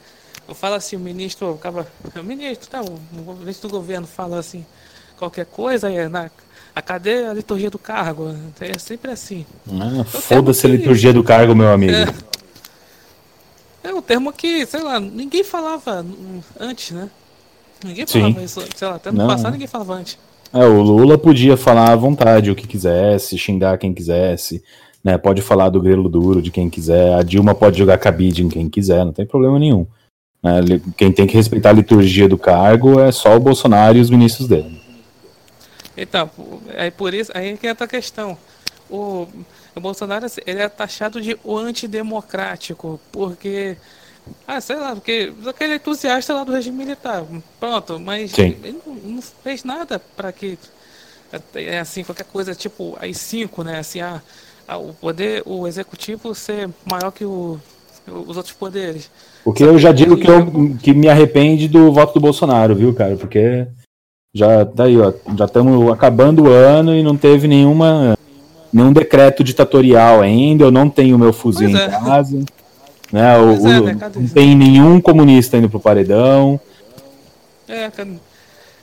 [0.48, 1.86] Eu falo assim, o ministro acaba.
[2.16, 4.64] O ministro, tá, o ministro do governo fala assim,
[5.18, 6.30] qualquer coisa, é na,
[6.74, 8.34] a cadê a liturgia do cargo?
[8.60, 9.46] É sempre assim.
[9.68, 11.92] Ah, Foda-se a liturgia do cargo, meu amigo.
[11.92, 16.04] É, é um termo que, sei lá, ninguém falava
[16.58, 17.08] antes, né?
[17.84, 18.44] Ninguém falava Sim.
[18.44, 19.26] isso, sei lá, até no Não.
[19.26, 20.18] passado ninguém falava antes.
[20.52, 24.62] É, o Lula podia falar à vontade o que quisesse, xingar quem quisesse,
[25.02, 25.18] né?
[25.18, 28.68] Pode falar do grelo duro de quem quiser, a Dilma pode jogar cabide em quem
[28.68, 29.86] quiser, não tem problema nenhum.
[30.42, 30.80] Né?
[30.96, 34.48] Quem tem que respeitar a liturgia do cargo é só o Bolsonaro e os ministros
[34.48, 34.83] dele.
[35.96, 36.30] Então,
[36.68, 38.36] é por isso, aí que entra a questão.
[38.90, 39.26] O,
[39.74, 43.76] o Bolsonaro ele é taxado de o antidemocrático, porque.
[44.46, 47.24] Ah, sei lá, porque aquele entusiasta lá do regime militar.
[47.60, 48.56] Pronto, mas Sim.
[48.62, 50.58] ele não, fez nada para que.
[51.54, 53.78] É assim, qualquer coisa, tipo, aí cinco, né?
[53.78, 54.20] Assim, ah,
[54.78, 57.58] o poder, o executivo ser maior que o,
[58.06, 59.10] os outros poderes.
[59.42, 63.16] Porque eu já digo que, eu, que me arrepende do voto do Bolsonaro, viu, cara?
[63.16, 63.66] Porque
[64.34, 68.18] já tá ó, já estamos acabando o ano e não teve nenhuma
[68.72, 70.64] nenhum decreto ditatorial ainda.
[70.64, 71.88] Eu não tenho meu fuzil pois em é.
[71.88, 72.44] casa.
[73.12, 74.10] Né, o, é, né?
[74.16, 76.60] Não tem nenhum comunista indo pro paredão.
[77.68, 78.16] É, cadê?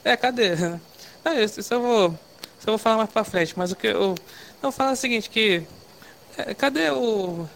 [0.05, 0.51] É, cadê?
[1.23, 2.07] É, isso, isso eu vou.
[2.07, 4.15] Isso eu vou falar mais pra frente, mas o que eu.
[4.63, 5.61] Eu falo é o seguinte, que.
[6.35, 7.47] É, cadê o.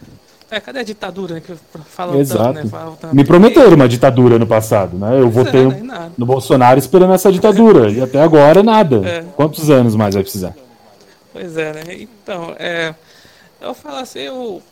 [0.50, 1.54] É, cadê a ditadura né, que
[1.86, 2.54] falam Exato.
[2.54, 2.70] Tanto, né?
[2.70, 2.96] Falam.
[3.12, 5.20] Me prometeram uma ditadura no passado, né?
[5.20, 7.90] Eu votei é, no, no Bolsonaro esperando essa ditadura.
[7.90, 9.04] e até agora nada.
[9.04, 9.24] É.
[9.34, 10.54] Quantos anos mais vai precisar?
[11.32, 11.82] Pois é, né?
[11.98, 12.94] Então, é,
[13.60, 14.62] eu falo assim, o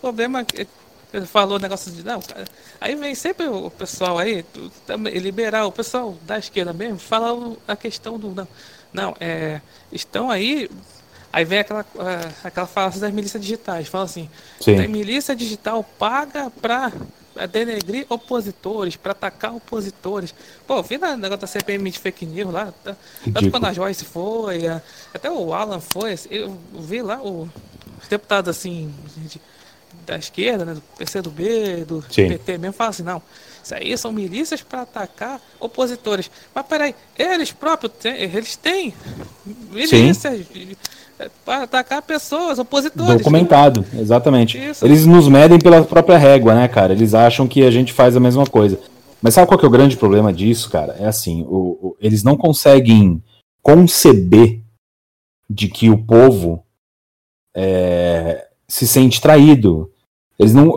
[0.00, 0.66] problema é que
[1.12, 2.02] ele falou negócio de.
[2.02, 2.20] Não,
[2.80, 4.44] aí vem sempre o pessoal aí,
[5.20, 8.34] liberal, o pessoal da esquerda mesmo, fala a questão do.
[8.34, 8.48] Não,
[8.92, 9.60] não é,
[9.92, 10.70] estão aí
[11.32, 11.86] Aí vem aquela,
[12.44, 13.88] aquela falácia das milícias digitais.
[13.88, 14.28] Fala assim:
[14.66, 16.92] a milícia digital paga para
[17.50, 20.34] denegrir opositores, para atacar opositores.
[20.66, 22.72] Pô, vi na negócio da CPM de fake news lá.
[22.84, 22.94] Tá,
[23.32, 24.66] tanto quando a Joyce foi,
[25.14, 26.18] até o Alan foi.
[26.30, 27.48] Eu vi lá o
[28.10, 28.92] deputado assim.
[29.16, 29.40] De,
[30.06, 32.28] da esquerda, né, do PCdoB, do Sim.
[32.28, 33.22] PT mesmo, fala assim, não,
[33.62, 36.30] isso aí são milícias para atacar opositores.
[36.54, 38.94] Mas peraí, eles próprios, eles têm
[39.70, 40.46] milícias
[41.44, 43.18] para atacar pessoas, opositores.
[43.18, 44.58] Documentado, exatamente.
[44.58, 44.84] Isso.
[44.84, 46.92] Eles nos medem pela própria régua, né, cara?
[46.92, 48.78] Eles acham que a gente faz a mesma coisa.
[49.20, 50.96] Mas sabe qual que é o grande problema disso, cara?
[50.98, 53.22] É assim, o, o, eles não conseguem
[53.62, 54.60] conceber
[55.48, 56.64] de que o povo
[57.54, 59.90] é, se sente traído.
[60.38, 60.72] Eles não,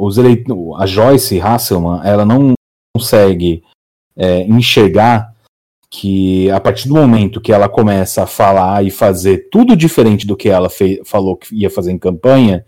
[0.00, 0.46] os eleit
[0.78, 2.54] a Joyce Hasselman, ela não
[2.96, 3.62] consegue
[4.16, 5.33] é, enxergar
[5.96, 10.36] que a partir do momento que ela começa a falar e fazer tudo diferente do
[10.36, 10.68] que ela
[11.04, 12.66] falou que ia fazer em campanha,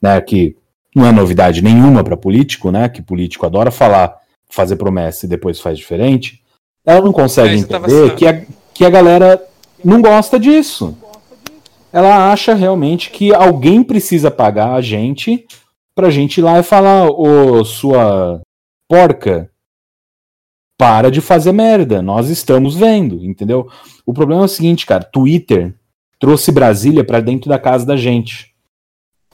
[0.00, 0.56] né, que
[0.96, 4.16] não é novidade nenhuma para político, né, que político adora falar,
[4.48, 6.42] fazer promessa e depois faz diferente,
[6.82, 9.44] ela não consegue é, entender que a, que a galera
[9.84, 10.96] não gosta disso.
[11.92, 15.46] Ela acha realmente que alguém precisa pagar a gente
[15.94, 18.40] pra gente ir lá e falar, ô sua
[18.88, 19.50] porca,
[20.82, 23.68] para de fazer merda, nós estamos vendo, entendeu?
[24.04, 25.76] O problema é o seguinte, cara, Twitter
[26.18, 28.52] trouxe Brasília para dentro da casa da gente.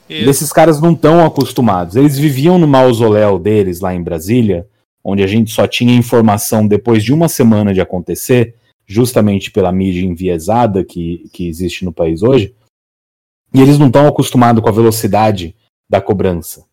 [0.07, 0.29] Isso.
[0.29, 1.95] Esses caras não estão acostumados.
[1.95, 4.67] Eles viviam no mausoléu deles lá em Brasília,
[5.03, 8.53] onde a gente só tinha informação depois de uma semana de acontecer,
[8.85, 12.53] justamente pela mídia enviesada que, que existe no país hoje.
[13.51, 15.55] E eles não estão acostumados com a velocidade
[15.89, 16.63] da cobrança.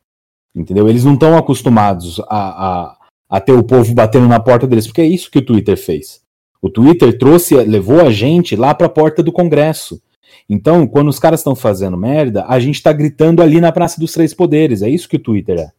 [0.54, 0.86] Entendeu?
[0.86, 2.95] Eles não estão acostumados a, a,
[3.28, 6.20] a ter o povo batendo na porta deles, porque é isso que o Twitter fez.
[6.60, 10.00] O Twitter trouxe, levou a gente lá para a porta do Congresso.
[10.48, 14.12] Então, quando os caras estão fazendo merda, a gente está gritando ali na Praça dos
[14.12, 14.82] Três Poderes.
[14.82, 15.70] É isso que o Twitter é.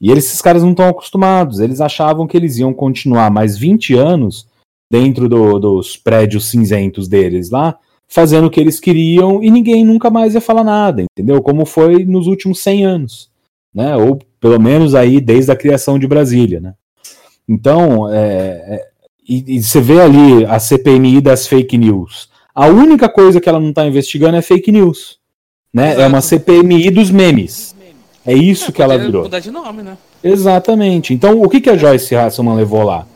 [0.00, 1.58] E eles, esses caras não estão acostumados.
[1.58, 4.46] Eles achavam que eles iam continuar mais 20 anos
[4.90, 10.10] dentro do, dos prédios cinzentos deles lá, fazendo o que eles queriam e ninguém nunca
[10.10, 11.40] mais ia falar nada, entendeu?
[11.40, 13.30] Como foi nos últimos 100 anos,
[13.74, 13.96] né?
[13.96, 16.74] Ou pelo menos aí desde a criação de Brasília, né?
[17.48, 18.86] Então, é, é,
[19.28, 22.28] e, e, você vê ali a CPMI das fake news.
[22.54, 25.18] A única coisa que ela não está investigando é fake news,
[25.72, 25.88] né?
[25.88, 26.02] Exato.
[26.02, 27.74] É uma CPMI dos memes.
[28.24, 29.24] É isso é, que ela virou.
[29.24, 29.96] Mudar de nome, né?
[30.22, 31.12] Exatamente.
[31.12, 33.06] Então, o que, que a Joyce Hasselman levou lá?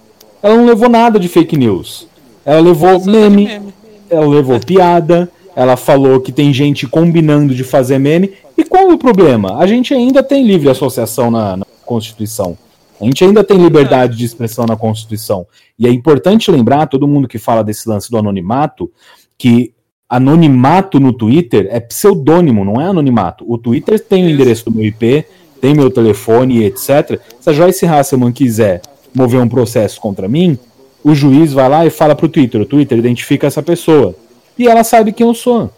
[0.42, 2.09] Ela não levou nada de fake news.
[2.45, 3.75] Ela levou meme, meme,
[4.11, 8.35] ela levou piada, ela falou que tem gente combinando de fazer meme.
[8.59, 9.57] E qual o problema?
[9.57, 12.59] A gente ainda tem livre associação na, na Constituição.
[13.01, 15.47] A gente ainda tem liberdade de expressão na Constituição.
[15.79, 18.92] E é importante lembrar, todo mundo que fala desse lance do anonimato,
[19.38, 19.73] que
[20.07, 23.42] anonimato no Twitter é pseudônimo, não é anonimato.
[23.49, 25.25] O Twitter tem o endereço do meu IP,
[25.59, 27.19] tem meu telefone, etc.
[27.40, 28.83] Se a Joyce Hasselman quiser
[29.14, 30.59] mover um processo contra mim,
[31.03, 34.14] o juiz vai lá e fala pro Twitter, o Twitter identifica essa pessoa.
[34.59, 35.71] E ela sabe quem eu sou.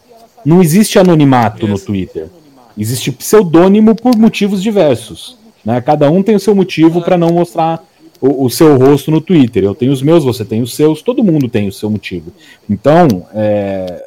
[0.45, 2.29] Não existe anonimato no Twitter.
[2.77, 5.37] Existe pseudônimo por motivos diversos.
[5.65, 5.81] Né?
[5.81, 7.85] Cada um tem o seu motivo para não mostrar
[8.21, 9.65] o, o, seu rosto no Twitter.
[9.65, 12.33] Eu tenho os meus, você tem os seus, todo mundo tem o seu motivo.
[12.71, 14.05] Então, é,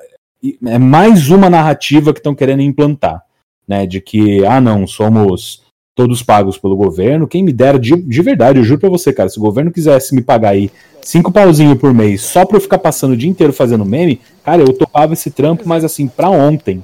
[0.66, 3.24] é mais uma narrativa que estão querendo implantar.
[3.68, 5.62] Né, de que, ah, não, somos
[5.96, 7.28] todos pagos pelo governo.
[7.28, 10.16] Quem me dera, de, de verdade, eu juro pra você, cara, se o governo quisesse
[10.16, 13.54] me pagar aí cinco pauzinho por mês só pra eu ficar passando o dia inteiro
[13.54, 16.82] fazendo meme, cara, eu topava esse trampo, mas assim, pra ontem.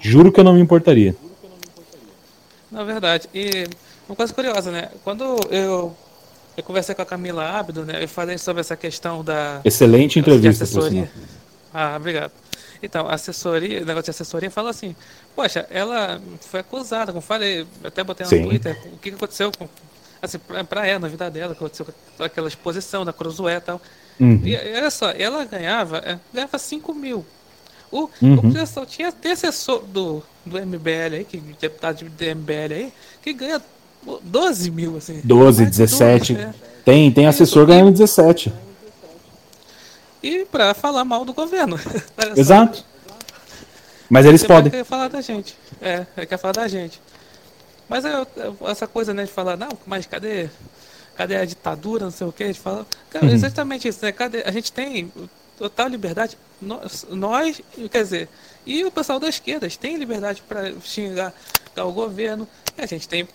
[0.00, 1.14] Juro que eu não me importaria.
[2.70, 3.66] Na verdade, e
[4.08, 4.88] uma coisa curiosa, né?
[5.04, 5.94] Quando eu,
[6.56, 8.02] eu conversei com a Camila Abdo, né?
[8.02, 9.60] Eu falei sobre essa questão da.
[9.64, 11.08] Excelente entrevista, por
[11.74, 12.32] Ah, obrigado.
[12.82, 14.96] Então, assessoria, o negócio de assessoria fala assim,
[15.36, 18.42] poxa, ela foi acusada, como falei, até botei no Sim.
[18.42, 19.68] Twitter, o que aconteceu com,
[20.22, 21.86] assim, pra, pra ela, na vida dela, aconteceu
[22.18, 23.82] aquela exposição da Cruzoé e tal.
[24.18, 24.40] Uhum.
[24.44, 27.26] E olha só, ela ganhava, é, ganhava 5 mil.
[27.90, 28.34] O, uhum.
[28.36, 33.32] o pessoal tinha até assessor do, do MBL aí, que, deputado do MBL aí, que
[33.32, 33.60] ganha
[34.22, 35.20] 12 mil, assim.
[35.22, 36.34] 12, 17.
[36.34, 36.54] 12, é.
[36.84, 38.52] Tem, tem assessor ganhando 17
[40.22, 41.78] e para falar mal do governo.
[42.36, 42.84] Exato.
[44.08, 44.70] Mas eles podem.
[44.70, 45.56] Quer falar da gente.
[45.80, 47.00] É, quer falar da gente.
[47.92, 48.10] Mas é,
[48.70, 50.48] essa coisa, né, de falar, não, mas cadê,
[51.14, 53.32] cadê a ditadura, não sei o que, a gente fala, cara, uhum.
[53.32, 55.12] exatamente isso, né, cadê, a gente tem
[55.58, 58.28] total liberdade, nós, nós, quer dizer,
[58.64, 61.34] e o pessoal da esquerda tem liberdade para xingar
[61.76, 63.28] o governo, e a gente tem,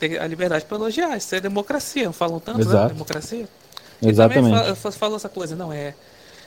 [0.00, 3.48] tem a liberdade para elogiar, isso é democracia, falam tanto, né, democracia.
[4.02, 4.52] Exatamente.
[4.52, 5.94] E também falou essa coisa, não é,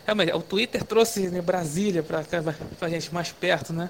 [0.06, 2.24] Realmente, o Twitter trouxe né, Brasília para
[2.80, 3.90] a gente mais perto, né?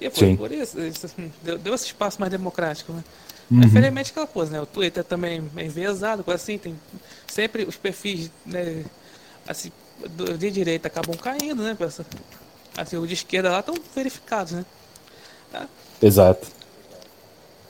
[0.00, 0.36] E foi Sim.
[0.36, 1.08] por isso, isso
[1.42, 3.02] deu, deu, esse espaço mais democrático, né?
[3.50, 3.62] Uhum.
[3.62, 4.60] Infelizmente aquela coisa, né?
[4.60, 6.78] O Twitter também é enviesado, coisa assim, tem
[7.26, 8.84] sempre os perfis né,
[9.46, 9.72] assim,
[10.38, 11.76] de direita acabam caindo, né?
[12.76, 14.64] Assim, o de esquerda lá estão verificados, né?
[15.50, 15.66] Tá?
[16.02, 16.48] Exato.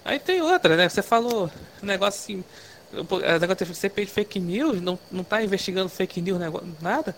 [0.05, 0.89] Aí tem outra, né?
[0.89, 1.51] Você falou
[1.83, 2.45] um negócio assim,
[2.93, 6.41] o negócio de CPI de fake news, não, não tá investigando fake news,
[6.81, 7.15] nada.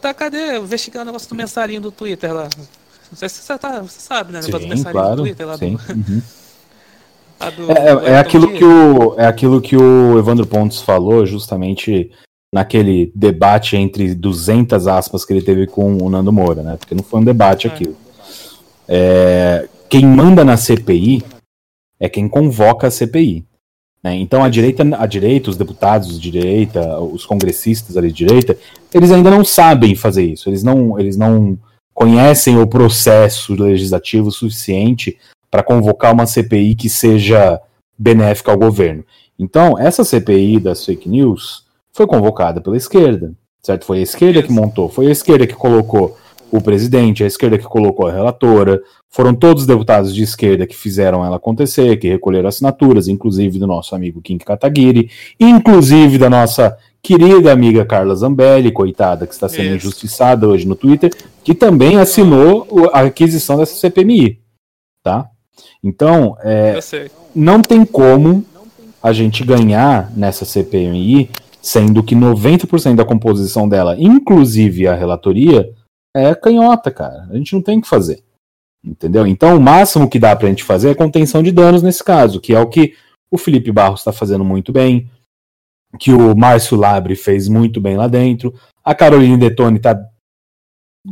[0.00, 2.48] Tá, cadê investigando o negócio do mensarinho do Twitter lá?
[3.14, 4.42] Não sei se você, tá, você sabe, né?
[4.42, 4.50] Sim,
[4.90, 5.76] claro, do Twitter lá sim.
[5.76, 5.82] do.
[5.94, 6.22] Uhum.
[7.56, 12.10] do é, é, é aquilo que o, é aquilo que o Evandro Pontes falou, justamente
[12.52, 16.76] naquele debate entre 200 aspas que ele teve com o Nando Moura, né?
[16.76, 17.70] Porque não foi um debate é.
[17.70, 17.96] aquilo.
[18.88, 21.22] É, quem manda na CPI
[22.00, 23.44] é quem convoca a CPI.
[24.02, 24.16] Né?
[24.16, 28.58] Então a direita, a direita, os deputados de direita, os congressistas ali de direita,
[28.92, 30.48] eles ainda não sabem fazer isso.
[30.48, 31.56] Eles não, eles não
[31.94, 35.16] conhecem o processo legislativo suficiente
[35.50, 37.60] para convocar uma CPI que seja
[37.96, 39.04] benéfica ao governo.
[39.38, 43.32] Então, essa CPI das fake news foi convocada pela esquerda,
[43.62, 43.84] certo?
[43.84, 46.16] Foi a esquerda que montou, foi a esquerda que colocou
[46.50, 50.76] o presidente, a esquerda que colocou a relatora, foram todos os deputados de esquerda que
[50.76, 56.76] fizeram ela acontecer, que recolheram assinaturas, inclusive do nosso amigo Kim Kataguiri, inclusive da nossa
[57.02, 59.74] querida amiga Carla Zambelli, coitada, que está sendo Isso.
[59.76, 61.12] injustiçada hoje no Twitter,
[61.44, 64.40] que também assinou a aquisição dessa CPMI,
[65.02, 65.28] tá?
[65.82, 66.78] Então, é,
[67.34, 68.44] não tem como
[69.02, 71.30] a gente ganhar nessa CPMI,
[71.60, 75.70] sendo que 90% da composição dela, inclusive a relatoria,
[76.16, 77.28] é canhota, cara.
[77.30, 78.24] A gente não tem o que fazer.
[78.82, 79.26] Entendeu?
[79.26, 82.54] Então, o máximo que dá pra gente fazer é contenção de danos nesse caso, que
[82.54, 82.94] é o que
[83.30, 85.10] o Felipe Barros está fazendo muito bem,
[85.98, 88.54] que o Márcio Labre fez muito bem lá dentro.
[88.82, 89.98] A Carolina Detone tá,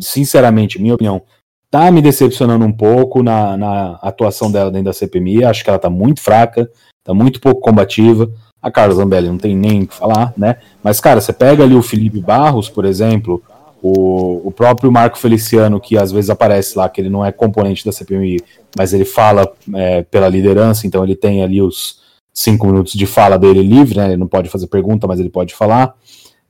[0.00, 1.22] sinceramente, minha opinião,
[1.70, 5.44] tá me decepcionando um pouco na, na atuação dela dentro da CPMI.
[5.44, 6.70] Acho que ela tá muito fraca
[7.04, 8.30] tá muito pouco combativa.
[8.60, 10.56] A Carla Zambelli não tem nem o que falar, né?
[10.82, 13.42] Mas, cara, você pega ali o Felipe Barros, por exemplo,
[13.82, 17.84] o, o próprio Marco Feliciano, que às vezes aparece lá, que ele não é componente
[17.84, 18.40] da CPMI,
[18.76, 22.00] mas ele fala é, pela liderança, então ele tem ali os
[22.32, 24.08] cinco minutos de fala dele livre, né?
[24.08, 25.94] Ele não pode fazer pergunta, mas ele pode falar.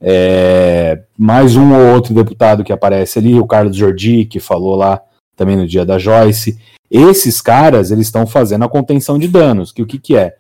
[0.05, 5.01] É, mais um ou outro deputado que aparece ali, o Carlos Jordi, que falou lá
[5.37, 6.59] também no dia da Joyce.
[6.91, 10.37] Esses caras, eles estão fazendo a contenção de danos, que o que, que é?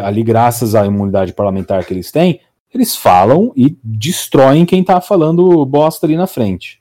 [0.00, 2.40] ali graças à imunidade parlamentar que eles têm,
[2.72, 6.80] eles falam e destroem quem tá falando bosta ali na frente,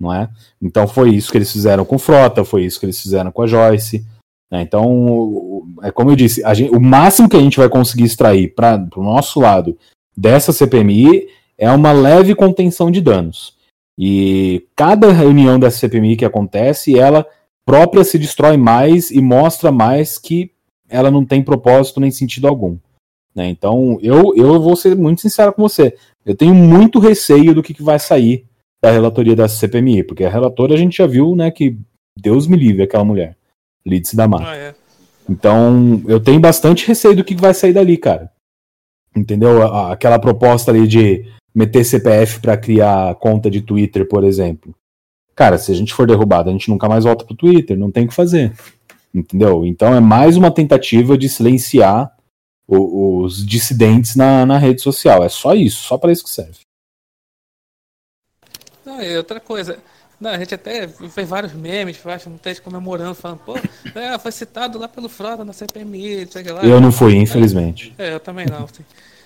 [0.00, 0.28] não é?
[0.60, 3.46] Então foi isso que eles fizeram com Frota, foi isso que eles fizeram com a
[3.46, 4.06] Joyce.
[4.50, 4.62] Né?
[4.62, 8.88] Então, é como eu disse, gente, o máximo que a gente vai conseguir extrair para
[8.96, 9.78] o nosso lado
[10.16, 11.28] dessa CPMI
[11.60, 13.54] é uma leve contenção de danos.
[13.98, 17.26] E cada reunião dessa CPMI que acontece, ela
[17.66, 20.52] própria se destrói mais e mostra mais que
[20.88, 22.78] ela não tem propósito nem sentido algum.
[23.34, 23.50] Né?
[23.50, 25.94] Então, eu, eu vou ser muito sincero com você.
[26.24, 28.46] Eu tenho muito receio do que, que vai sair
[28.82, 31.76] da relatoria da CPMI, porque a relatora a gente já viu né, que
[32.18, 33.36] Deus me livre aquela mulher,
[33.86, 34.48] Lídice da Mata.
[34.48, 34.74] Ah, é.
[35.28, 38.32] Então, eu tenho bastante receio do que vai sair dali, cara.
[39.14, 39.62] Entendeu?
[39.62, 44.74] Aquela proposta ali de meter CPF para criar conta de Twitter, por exemplo.
[45.34, 48.04] Cara, se a gente for derrubado, a gente nunca mais volta pro Twitter, não tem
[48.04, 48.52] o que fazer.
[49.12, 49.64] Entendeu?
[49.64, 52.14] Então é mais uma tentativa de silenciar
[52.66, 55.24] o, os dissidentes na, na rede social.
[55.24, 56.60] É só isso, só para isso que serve.
[58.84, 59.78] Não, e outra coisa.
[60.20, 63.54] Não, a gente até fez vários memes, faz um texto comemorando, falando, pô,
[63.94, 66.62] é, foi citado lá pelo Frota na CPMI, sei lá.
[66.62, 67.94] Eu não fui, infelizmente.
[67.96, 68.68] É, eu também não.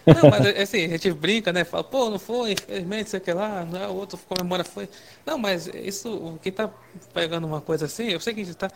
[0.06, 1.64] Não, mas assim, a gente brinca, né?
[1.64, 4.88] Fala, pô, não foi, infelizmente, sei que lá, não é o outro comemora, foi.
[5.24, 6.68] Não, mas isso, quem tá
[7.12, 8.70] pegando uma coisa assim, eu sei que a gente tá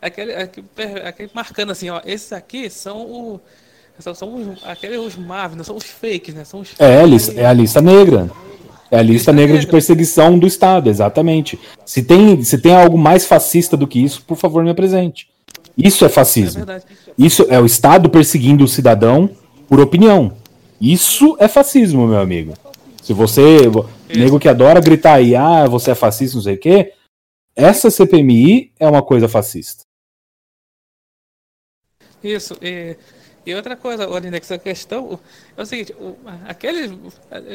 [0.00, 3.40] aquele, aquele, aquele marcando assim, ó, esses aqui são o
[3.98, 6.44] são, são os, aqueles os Marvel, não são os fakes, né?
[6.44, 8.30] São os é, a lista, é a lista negra.
[8.90, 11.58] É a lista, negra, de perseguição do Estado, exatamente.
[11.84, 15.28] Se tem, se tem algo mais fascista do que isso, por favor, me apresente.
[15.76, 16.64] Isso é fascismo.
[16.70, 16.80] É
[17.18, 19.30] isso é o Estado perseguindo o cidadão
[19.68, 20.32] por opinião.
[20.84, 22.52] Isso é fascismo, meu amigo.
[23.02, 23.88] Se você, isso.
[24.18, 26.92] nego que adora gritar aí, ah, você é fascista, não sei o quê,
[27.56, 29.84] essa CPMI é uma coisa fascista.
[32.22, 32.96] Isso, e,
[33.46, 35.18] e outra coisa, Olinda, essa questão
[35.56, 36.16] é o seguinte, o,
[36.46, 36.90] aqueles,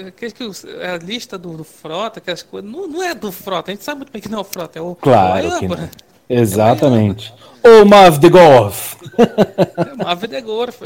[0.07, 0.43] aqueles que
[0.83, 3.99] a lista do, do Frota, aquelas coisas, não, não é do Frota, a gente sabe
[3.99, 5.77] muito bem que não é o Frota, é o Claro o que não.
[5.77, 5.91] Né?
[6.27, 7.31] Exatamente.
[7.63, 8.95] É o Mav de Golf.
[9.19, 10.81] É Mav de Golf.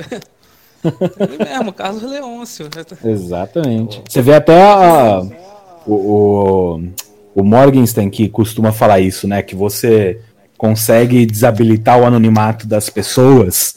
[1.20, 2.70] Ele mesmo, Carlos Leôncio.
[3.04, 4.02] Exatamente.
[4.08, 5.22] Você vê até a,
[5.86, 6.84] o, o,
[7.36, 9.42] o Morgenstern que costuma falar isso, né?
[9.42, 10.20] Que você
[10.58, 13.76] consegue desabilitar o anonimato das pessoas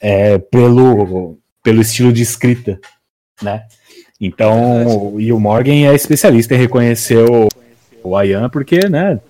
[0.00, 2.78] é, pelo, pelo estilo de escrita,
[3.42, 3.62] né?
[4.20, 7.48] Então, e o Morgan é especialista em reconhecer o,
[8.02, 9.20] o Ayan porque, né,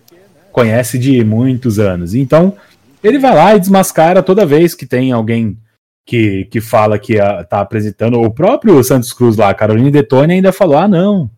[0.53, 2.14] conhece de muitos anos.
[2.14, 2.55] Então,
[3.03, 5.59] ele vai lá e desmascara toda vez que tem alguém
[6.07, 8.21] que, que fala que a, tá apresentando.
[8.21, 11.31] O próprio Santos Cruz lá, Carolina Detone, ainda falou: ah, não.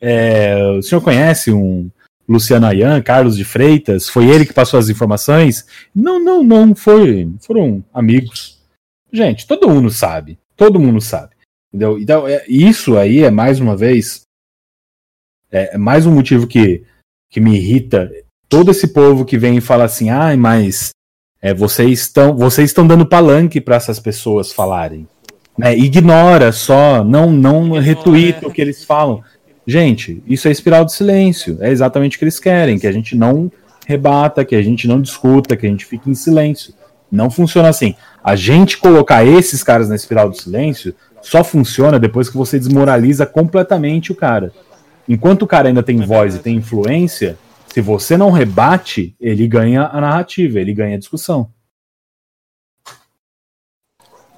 [0.00, 1.88] É, o senhor conhece um,
[2.28, 5.66] Luciano Ayan, Carlos de Freitas, foi ele que passou as informações?
[5.94, 8.60] Não, não, não, foi, foram amigos.
[9.12, 11.34] Gente, todo mundo sabe, todo mundo sabe.
[11.68, 11.98] Entendeu?
[11.98, 14.22] Então, é, isso aí é mais uma vez
[15.50, 16.82] é, é, mais um motivo que,
[17.30, 18.10] que me irrita
[18.48, 20.90] todo esse povo que vem e fala assim, ai, ah, mas
[21.42, 25.08] É, vocês estão vocês estão dando palanque para essas pessoas falarem.
[25.58, 25.76] Né?
[25.76, 29.22] Ignora só, não não retuita o que eles falam.
[29.66, 31.58] Gente, isso é espiral de silêncio.
[31.60, 33.50] É exatamente o que eles querem, que a gente não
[33.86, 36.74] rebata, que a gente não discuta, que a gente fique em silêncio.
[37.10, 37.94] Não funciona assim.
[38.22, 43.26] A gente colocar esses caras na espiral do silêncio só funciona depois que você desmoraliza
[43.26, 44.52] completamente o cara.
[45.08, 47.36] Enquanto o cara ainda tem voz e tem influência,
[47.72, 51.50] se você não rebate, ele ganha a narrativa, ele ganha a discussão.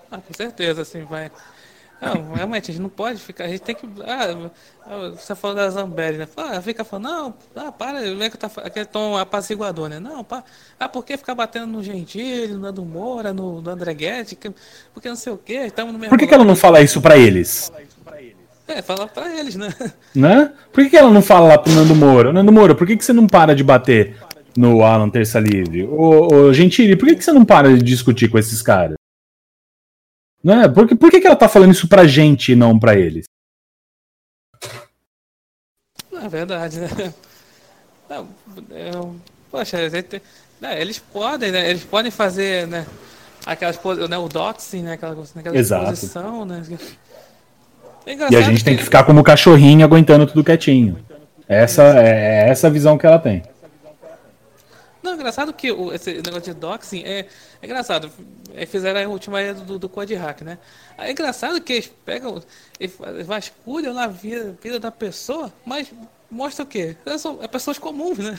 [0.08, 1.32] Ah, com certeza, assim, vai.
[2.00, 3.46] Não, realmente, a gente não pode ficar.
[3.46, 3.88] A gente tem que.
[4.06, 4.50] Ah,
[4.86, 6.28] ah você falou da Zambelli, né?
[6.36, 9.98] Ah, fica falando, não, ah, para, vem que tá aquele tom apaziguador, né?
[9.98, 10.44] Não, para.
[10.78, 14.38] Ah, por que ficar batendo no Gentili, no Nando Moura, no, no André Guedes?
[14.92, 16.10] Porque não sei o quê, estamos no mesmo.
[16.10, 17.72] Por que, que ela não fala isso para eles?
[18.66, 19.74] É, fala pra eles, né?
[20.14, 20.52] Né?
[20.72, 22.32] Por que, que ela não fala lá pro Nando Moura?
[22.32, 24.16] Nando Moura, por que, que você não para de bater
[24.56, 25.84] no Alan Terça Livre?
[25.84, 28.96] Ô, ô Gentili, por que, que você não para de discutir com esses caras?
[30.42, 30.68] Né?
[30.68, 33.26] Por, que, por que, que ela tá falando isso pra gente e não pra eles?
[36.12, 36.88] É verdade, né?
[38.08, 38.28] Não,
[38.70, 38.90] é,
[39.50, 39.78] poxa,
[40.60, 41.70] né, eles podem, né?
[41.70, 42.86] Eles podem fazer, né?
[43.44, 44.92] Aquelas né, o doxing, né?
[44.92, 45.92] Aquela, aquela Exato.
[45.92, 46.62] exposição, né?
[48.06, 50.98] É e a gente tem que ficar como cachorrinho aguentando tudo quietinho.
[51.48, 53.42] Essa é, é essa a visão que ela tem.
[55.02, 57.26] Não, é engraçado que o, esse negócio de doxing é, é
[57.66, 58.10] engraçado.
[58.54, 60.58] É, fizeram a última era do, do Code Hack, né?
[60.96, 62.42] É engraçado que eles pegam,
[62.80, 65.92] eles vasculham na vida, vida da pessoa, mas
[66.30, 66.96] mostra o quê?
[67.18, 68.38] São é pessoas comuns, né?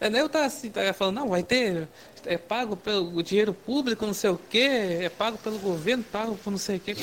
[0.00, 1.88] É, eu tá assim, tá falando, não, vai ter,
[2.26, 6.50] é pago pelo dinheiro público, não sei o quê, é pago pelo governo, pago por
[6.50, 6.94] não sei o quê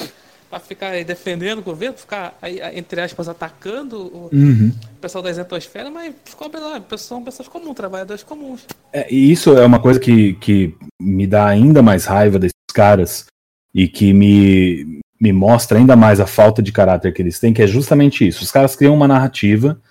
[0.54, 4.72] para ficar aí defendendo o governo, ficar, aí, entre aspas, atacando o uhum.
[5.01, 6.14] pessoal da isentosfera, mas
[6.54, 8.64] lá, são pessoas comuns, trabalhadores comuns.
[8.91, 13.26] É, e isso é uma coisa que, que me dá ainda mais raiva desses caras
[13.74, 17.64] e que me, me mostra ainda mais a falta de caráter que eles têm, que
[17.64, 18.43] é justamente isso.
[18.43, 19.82] Os caras criam uma narrativa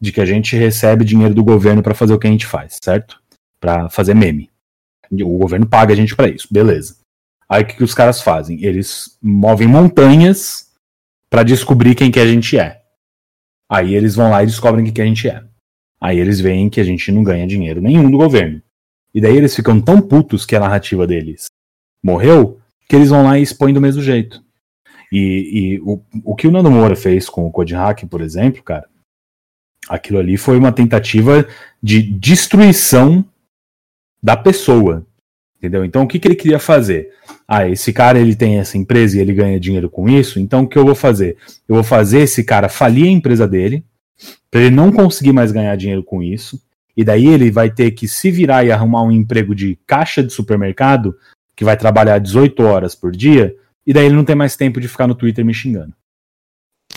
[0.00, 2.76] de que a gente recebe dinheiro do governo para fazer o que a gente faz,
[2.82, 3.22] certo?
[3.60, 4.50] Para fazer meme.
[5.12, 6.96] O governo paga a gente para isso, beleza.
[7.48, 8.62] Aí o que, que os caras fazem?
[8.62, 10.70] Eles movem montanhas
[11.30, 12.82] para descobrir quem que a gente é.
[13.70, 15.44] Aí eles vão lá e descobrem quem que a gente é.
[16.00, 18.62] Aí eles veem que a gente não ganha dinheiro nenhum do governo.
[19.14, 21.46] E daí eles ficam tão putos que a narrativa deles
[22.02, 24.42] morreu, que eles vão lá e expõem do mesmo jeito.
[25.10, 28.62] E, e o, o que o Nando Moura fez com o Code Hack, por exemplo,
[28.62, 28.88] cara,
[29.88, 31.48] aquilo ali foi uma tentativa
[31.82, 33.24] de destruição
[34.22, 35.06] da pessoa.
[35.58, 35.84] Entendeu?
[35.84, 37.10] Então o que, que ele queria fazer?
[37.46, 40.68] Ah, esse cara ele tem essa empresa e ele ganha dinheiro com isso, então o
[40.68, 41.36] que eu vou fazer?
[41.68, 43.84] Eu vou fazer esse cara falir a empresa dele,
[44.50, 46.60] para ele não conseguir mais ganhar dinheiro com isso,
[46.96, 50.32] e daí ele vai ter que se virar e arrumar um emprego de caixa de
[50.32, 51.16] supermercado,
[51.56, 53.54] que vai trabalhar 18 horas por dia,
[53.84, 55.92] e daí ele não tem mais tempo de ficar no Twitter me xingando.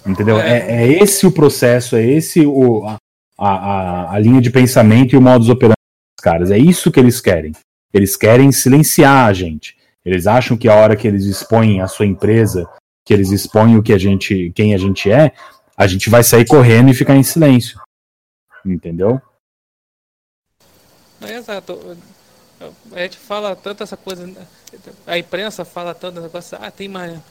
[0.05, 0.39] Entendeu?
[0.39, 2.97] É, é esse o processo, é esse o, a,
[3.39, 5.75] a, a linha de pensamento e o modus operandi
[6.17, 6.51] dos caras.
[6.51, 7.53] É isso que eles querem.
[7.93, 9.77] Eles querem silenciar a gente.
[10.03, 12.67] Eles acham que a hora que eles expõem a sua empresa,
[13.05, 15.31] que eles expõem o que a gente, quem a gente é,
[15.77, 17.79] a gente vai sair correndo e ficar em silêncio.
[18.65, 19.21] Entendeu?
[21.21, 21.97] É, exato.
[22.91, 24.31] A gente fala tanto essa coisa,
[25.07, 27.23] a imprensa fala tanto coisa, ah, tem uma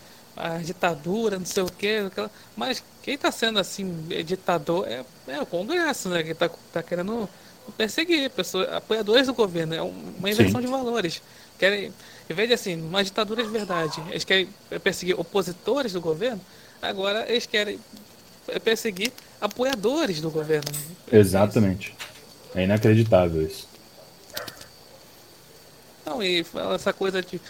[0.64, 1.98] ditadura, não sei o quê,
[2.56, 6.22] mas quem está sendo assim ditador é, é, o Congresso, né?
[6.22, 7.28] Que está tá querendo
[7.70, 9.74] perseguir pessoas, apoiadores do governo.
[9.74, 10.66] É uma inversão Sim.
[10.66, 11.22] de valores.
[11.58, 11.92] Querem,
[12.28, 14.48] em vez de assim, uma ditadura de verdade, eles querem
[14.82, 16.40] perseguir opositores do governo,
[16.80, 17.78] agora eles querem
[18.64, 20.70] perseguir apoiadores do governo.
[21.12, 21.94] Exatamente.
[22.54, 23.68] É inacreditável isso.
[26.04, 26.44] Não, e
[26.74, 27.40] essa coisa de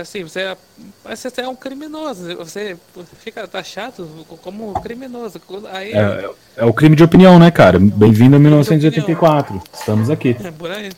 [0.00, 0.56] assim, você é,
[1.04, 2.76] você é um criminoso, você
[3.18, 5.40] fica taxado como criminoso.
[5.70, 7.78] Aí, é, é, o crime de opinião, né, cara?
[7.78, 9.62] Bem-vindo a 1984.
[9.72, 10.36] Estamos aqui.
[10.42, 10.92] É, por aí.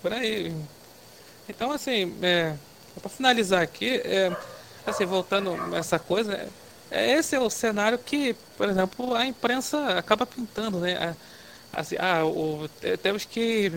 [0.00, 0.52] Por aí.
[1.48, 2.54] Então, assim, é,
[3.00, 4.34] para finalizar aqui, é,
[4.86, 6.48] assim, voltando essa coisa,
[6.90, 11.14] é, esse é o cenário que, por exemplo, a imprensa acaba pintando, né?
[11.72, 12.68] Assim, ah, o,
[13.02, 13.72] temos que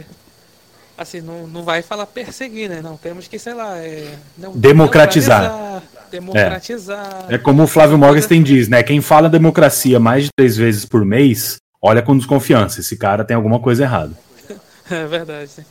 [0.98, 2.82] assim, não, não vai falar perseguir, né?
[2.82, 5.82] Não, temos que, sei lá, é, não, democratizar.
[6.10, 7.26] Democratizar.
[7.30, 7.36] É.
[7.36, 8.82] é como o Flávio Morgenstern diz, né?
[8.84, 12.80] Quem fala democracia mais de três vezes por mês, olha com desconfiança.
[12.80, 14.14] Esse cara tem alguma coisa errada.
[14.90, 15.66] é verdade.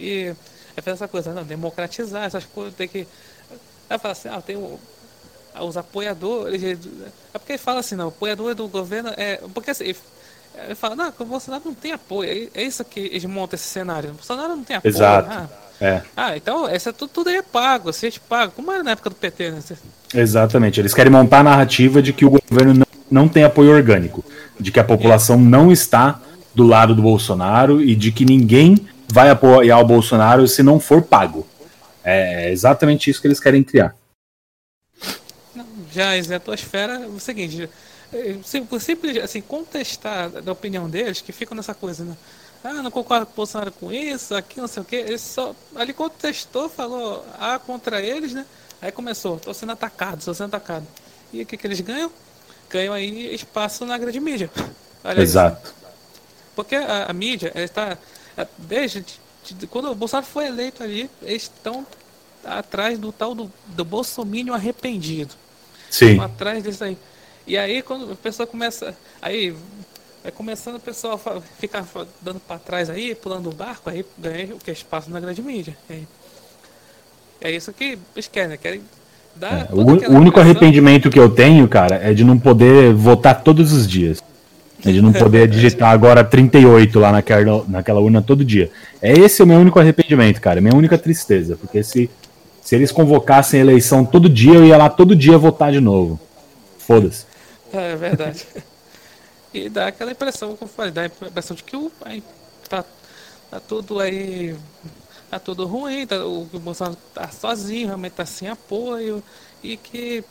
[0.00, 0.32] E
[0.76, 3.06] é essa coisa, não, democratizar essas coisas, tem que.
[3.90, 4.80] Aí fala assim, ah, tem o,
[5.60, 6.62] os apoiadores.
[6.62, 9.40] É porque ele fala assim, não, apoiador do governo é.
[9.52, 9.94] Porque assim,
[10.64, 12.50] Ele fala, não, que o Bolsonaro não tem apoio.
[12.54, 14.10] É, é isso que eles montam esse cenário.
[14.10, 14.94] O Bolsonaro não tem apoio.
[14.94, 15.28] Exato.
[15.30, 15.48] Ah,
[15.80, 18.52] É, ah, então essa tudo, tudo aí é pago, vocês pagam.
[18.54, 19.60] Como era na época do PT, né?
[20.14, 20.80] Exatamente.
[20.80, 24.24] Eles querem montar a narrativa de que o governo não, não tem apoio orgânico,
[24.60, 26.20] de que a população não está
[26.54, 31.02] do lado do Bolsonaro e de que ninguém vai apoiar o Bolsonaro se não for
[31.02, 31.46] pago.
[32.04, 33.94] É exatamente isso que eles querem criar.
[35.92, 37.68] Já a esfera, é o seguinte, é,
[38.44, 42.16] simples assim, contestar da opinião deles, que ficam nessa coisa, né?
[42.64, 44.96] Ah, não concordo com o Bolsonaro com isso, aqui não sei o quê.
[44.96, 48.46] Ele só ali contestou, falou A contra eles, né?
[48.80, 50.86] Aí começou, tô sendo atacado, tô sendo atacado.
[51.32, 52.10] E o que, que eles ganham?
[52.70, 54.50] Ganham aí espaço na grande mídia.
[55.02, 55.22] Olha isso.
[55.32, 55.74] Exato.
[56.54, 57.98] Porque a, a mídia, está.
[58.58, 59.00] Desde
[59.44, 61.86] de- de- quando o Bolsonaro foi eleito ali, eles estão
[62.44, 65.34] atrás do tal do, do Bolsomínio arrependido.
[65.90, 66.10] Sim.
[66.12, 66.96] Estão atrás disso aí.
[67.52, 68.94] E aí quando a pessoa começa.
[69.20, 69.54] Aí
[70.22, 71.84] vai começando o pessoal fa- ficar
[72.22, 74.70] dando para trás aí, pulando o barco, aí ganha o que?
[74.70, 75.76] Espaço na grande mídia.
[75.90, 76.08] Aí-
[77.42, 78.56] é isso que eles querem, né?
[78.56, 78.80] Querem
[79.36, 79.68] dar.
[79.70, 80.40] É, o, único pressão.
[80.40, 84.22] arrependimento que eu tenho, cara, é de não poder votar todos os dias.
[84.82, 88.70] É de não poder digitar agora 38 lá naquela, naquela urna todo dia.
[89.02, 90.58] É esse o meu único arrependimento, cara.
[90.58, 91.54] Minha única tristeza.
[91.60, 92.08] Porque se,
[92.62, 96.18] se eles convocassem a eleição todo dia, eu ia lá todo dia votar de novo.
[96.78, 97.30] Foda-se.
[97.72, 98.46] É verdade.
[99.52, 102.22] e dá aquela impressão, como eu falei, dá a impressão de que o, aí
[102.68, 102.84] tá,
[103.50, 104.56] tá tudo aí.
[105.30, 109.24] Tá tudo ruim, tá, o, Bolsonaro tá sozinho, realmente tá sem apoio.
[109.62, 110.22] E que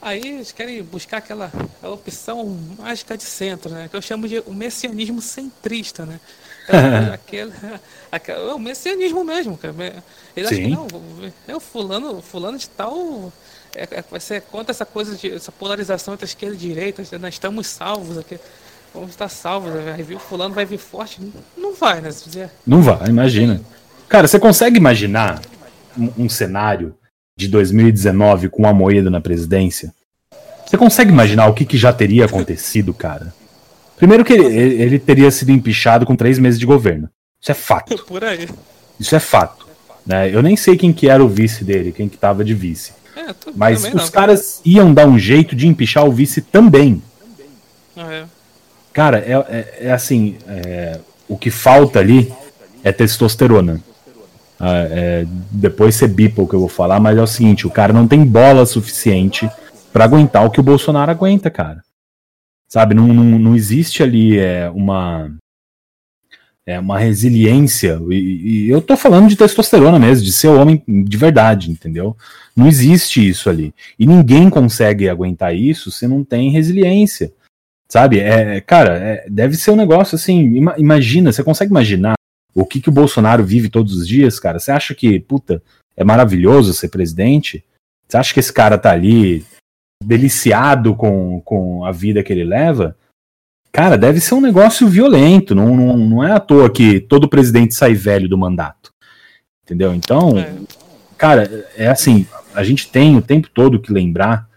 [0.00, 1.50] aí eles querem buscar aquela
[1.82, 2.46] opção
[2.78, 3.88] mágica de centro, né?
[3.88, 6.20] Que eu chamo de o messianismo centrista, né?
[6.68, 7.52] É, aquele,
[8.12, 9.74] aquele, é o messianismo mesmo, cara.
[10.36, 10.86] Ele acha que não,
[11.48, 13.32] é o fulano, fulano de tal
[13.74, 17.02] é, é, vai ser contra essa coisa de essa polarização entre esquerda e direita.
[17.18, 18.38] Nós estamos salvos aqui.
[18.92, 19.72] Vamos estar salvos.
[19.72, 19.92] né?
[19.96, 21.20] Vai vir fulano, vai vir forte.
[21.56, 22.10] Não vai, né?
[22.66, 23.60] Não vai, imagina.
[24.08, 25.40] Cara, você consegue imaginar
[25.96, 26.94] um, um cenário
[27.36, 29.94] de 2019 com o Amoedo na presidência?
[30.66, 33.32] Você consegue imaginar o que, que já teria acontecido, cara?
[33.96, 37.08] Primeiro que ele, ele teria sido empichado com três meses de governo.
[37.40, 37.96] Isso é fato.
[38.04, 38.48] Por aí.
[38.98, 39.68] Isso é fato.
[40.06, 40.34] Né?
[40.34, 42.92] Eu nem sei quem que era o vice dele, quem que tava de vice.
[43.28, 44.08] É, Mas os não.
[44.08, 47.02] caras iam dar um jeito de empichar o vice também.
[47.96, 48.24] É.
[48.92, 50.98] Cara, é, é- é assim, é,
[51.28, 52.32] o que falta ali
[52.82, 53.80] é testosterona.
[54.58, 57.70] Ah, é, depois você bipa o que eu vou falar, mas é o seguinte, o
[57.70, 59.48] cara não tem bola suficiente
[59.92, 61.82] pra aguentar o que o Bolsonaro aguenta, cara.
[62.68, 65.30] Sabe, não, não, não existe ali é, uma
[66.70, 68.14] é, uma resiliência, e,
[68.66, 72.16] e eu tô falando de testosterona mesmo, de ser homem de verdade, entendeu?
[72.56, 73.74] Não existe isso ali.
[73.98, 77.32] E ninguém consegue aguentar isso se não tem resiliência.
[77.90, 78.20] Sabe?
[78.20, 80.54] É, cara, é- deve ser um negócio assim.
[80.54, 82.14] ima- imagina, você consegue imaginar
[82.54, 84.58] o que, que o Bolsonaro vive todos os dias, cara?
[84.60, 85.60] Você acha que, puta,
[85.96, 87.64] é maravilhoso ser presidente?
[88.06, 89.44] Você acha que esse cara tá ali
[90.04, 92.96] deliciado com, com a vida que ele leva?
[93.72, 95.54] Cara, deve ser um negócio violento.
[95.54, 98.92] Não, não, não é à toa que todo presidente sai velho do mandato.
[99.64, 99.94] Entendeu?
[99.94, 100.52] Então, É.
[101.16, 104.48] cara, é assim, a gente tem o tempo todo que lembrar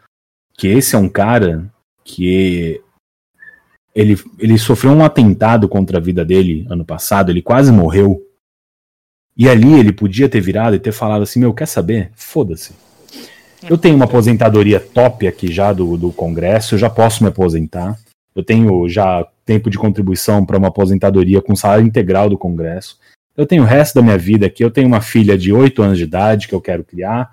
[0.58, 1.72] que esse é um cara
[2.04, 2.82] que
[3.94, 8.22] ele, ele sofreu um atentado contra a vida dele ano passado, ele quase morreu.
[9.38, 12.12] E ali ele podia ter virado e ter falado assim: Meu, quer saber?
[12.16, 12.74] Foda-se.
[13.70, 17.98] Eu tenho uma aposentadoria top aqui já do, do Congresso, eu já posso me aposentar.
[18.36, 22.98] Eu tenho já tempo de contribuição para uma aposentadoria com salário integral do Congresso.
[23.36, 24.64] Eu tenho o resto da minha vida aqui.
[24.64, 27.32] Eu tenho uma filha de 8 anos de idade que eu quero criar.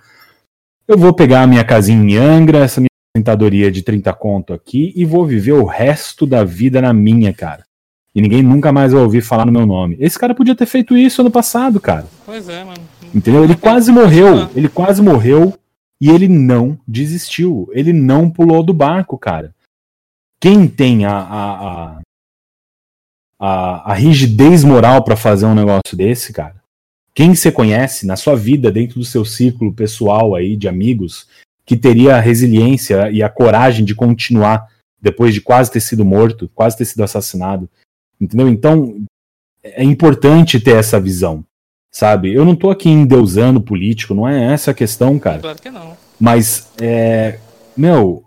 [0.89, 4.93] Eu vou pegar a minha casinha em Angra, essa minha aposentadoria de 30 conto aqui
[4.97, 7.65] e vou viver o resto da vida na minha, cara.
[8.15, 9.97] E ninguém nunca mais vai ouvir falar no meu nome.
[10.01, 12.07] Esse cara podia ter feito isso ano passado, cara.
[12.27, 12.81] Pois é, mano.
[13.15, 13.45] Entendeu?
[13.45, 14.49] Ele quase morreu.
[14.55, 15.55] Ele quase morreu
[16.01, 17.71] e ele não desistiu.
[17.73, 19.55] Ele não pulou do barco, cara.
[20.41, 22.01] Quem tem a, a,
[23.39, 26.57] a, a, rigidez moral pra fazer um negócio desse, cara?
[27.15, 31.29] Quem você conhece na sua vida, dentro do seu círculo pessoal aí de amigos,
[31.67, 34.67] que teria a resiliência e a coragem de continuar
[35.01, 37.69] depois de quase ter sido morto, quase ter sido assassinado?
[38.21, 38.49] Entendeu?
[38.49, 39.03] Então,
[39.63, 41.45] é importante ter essa visão
[41.91, 42.33] sabe?
[42.33, 45.41] Eu não tô aqui endeusando político, não é essa a questão, cara.
[45.41, 45.97] Claro que não.
[46.19, 47.39] Mas, é,
[47.77, 48.25] meu,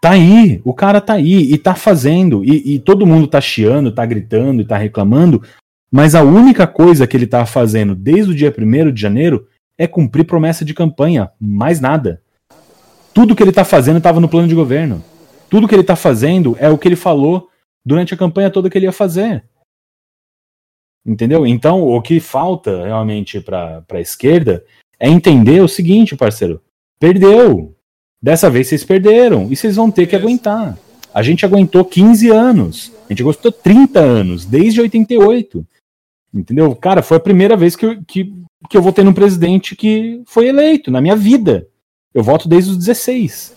[0.00, 3.92] tá aí, o cara tá aí e tá fazendo, e, e todo mundo tá chiando,
[3.92, 5.42] tá gritando e tá reclamando,
[5.90, 9.46] mas a única coisa que ele tá fazendo desde o dia 1 de janeiro
[9.78, 12.22] é cumprir promessa de campanha, mais nada.
[13.14, 15.02] Tudo que ele tá fazendo tava no plano de governo.
[15.48, 17.48] Tudo que ele tá fazendo é o que ele falou
[17.84, 19.44] durante a campanha toda que ele ia fazer.
[21.04, 21.46] Entendeu?
[21.46, 24.64] Então, o que falta realmente para a esquerda
[24.98, 26.60] é entender o seguinte, parceiro:
[26.98, 27.75] perdeu.
[28.26, 30.76] Dessa vez vocês perderam e vocês vão ter que aguentar.
[31.14, 35.64] A gente aguentou 15 anos, a gente aguentou 30 anos, desde 88.
[36.34, 36.74] Entendeu?
[36.74, 38.34] Cara, foi a primeira vez que eu, que,
[38.68, 41.68] que eu votei num presidente que foi eleito na minha vida.
[42.12, 43.54] Eu voto desde os 16.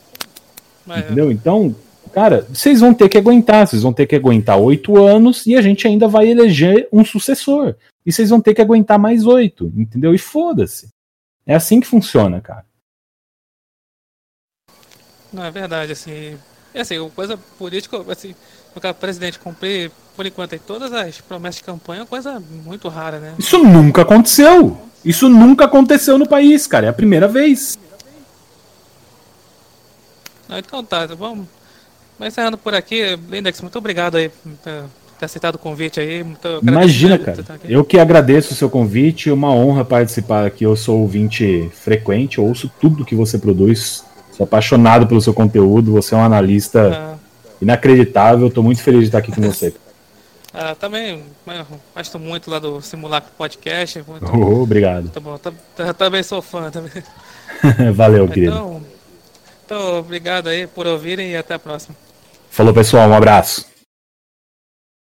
[0.86, 1.32] Mas, entendeu?
[1.32, 1.76] Então,
[2.14, 5.62] Cara, vocês vão ter que aguentar, vocês vão ter que aguentar oito anos e a
[5.64, 7.76] gente ainda vai eleger um sucessor.
[8.06, 10.14] E vocês vão ter que aguentar mais oito, entendeu?
[10.14, 10.90] E foda-se.
[11.46, 12.69] É assim que funciona, cara.
[15.32, 16.38] Não, é verdade, assim.
[16.74, 18.36] É assim, coisa política, assim,
[18.76, 23.20] o presidente cumprir, por enquanto, todas as promessas de campanha é uma coisa muito rara,
[23.20, 23.34] né?
[23.40, 24.80] Isso nunca aconteceu!
[25.04, 26.88] Isso nunca aconteceu no país, cara.
[26.88, 27.80] É a primeira vez.
[30.50, 31.48] então tá, vamos
[32.20, 34.52] mas encerrando por aqui, Lindex, muito obrigado aí por
[35.18, 36.26] ter aceitado o convite aí.
[36.62, 37.38] Imagina, cara.
[37.64, 40.66] Eu que agradeço o seu convite, uma honra participar aqui.
[40.66, 44.04] Eu sou ouvinte frequente, ouço tudo que você produz.
[44.40, 47.18] Sou apaixonado pelo seu conteúdo, você é um analista ah.
[47.62, 48.48] inacreditável.
[48.48, 49.74] Estou muito feliz de estar aqui com você.
[50.54, 51.26] Ah, também
[51.94, 54.02] gosto muito lá do Simulacro Podcast.
[54.08, 55.10] Muito, oh, obrigado.
[55.10, 55.38] Tá bom,
[55.98, 57.04] também sou fã também.
[57.94, 58.82] Valeu, então, querido.
[59.66, 61.94] Então, obrigado aí por ouvirem e até a próxima.
[62.50, 63.10] Falou, pessoal.
[63.10, 63.69] Um abraço.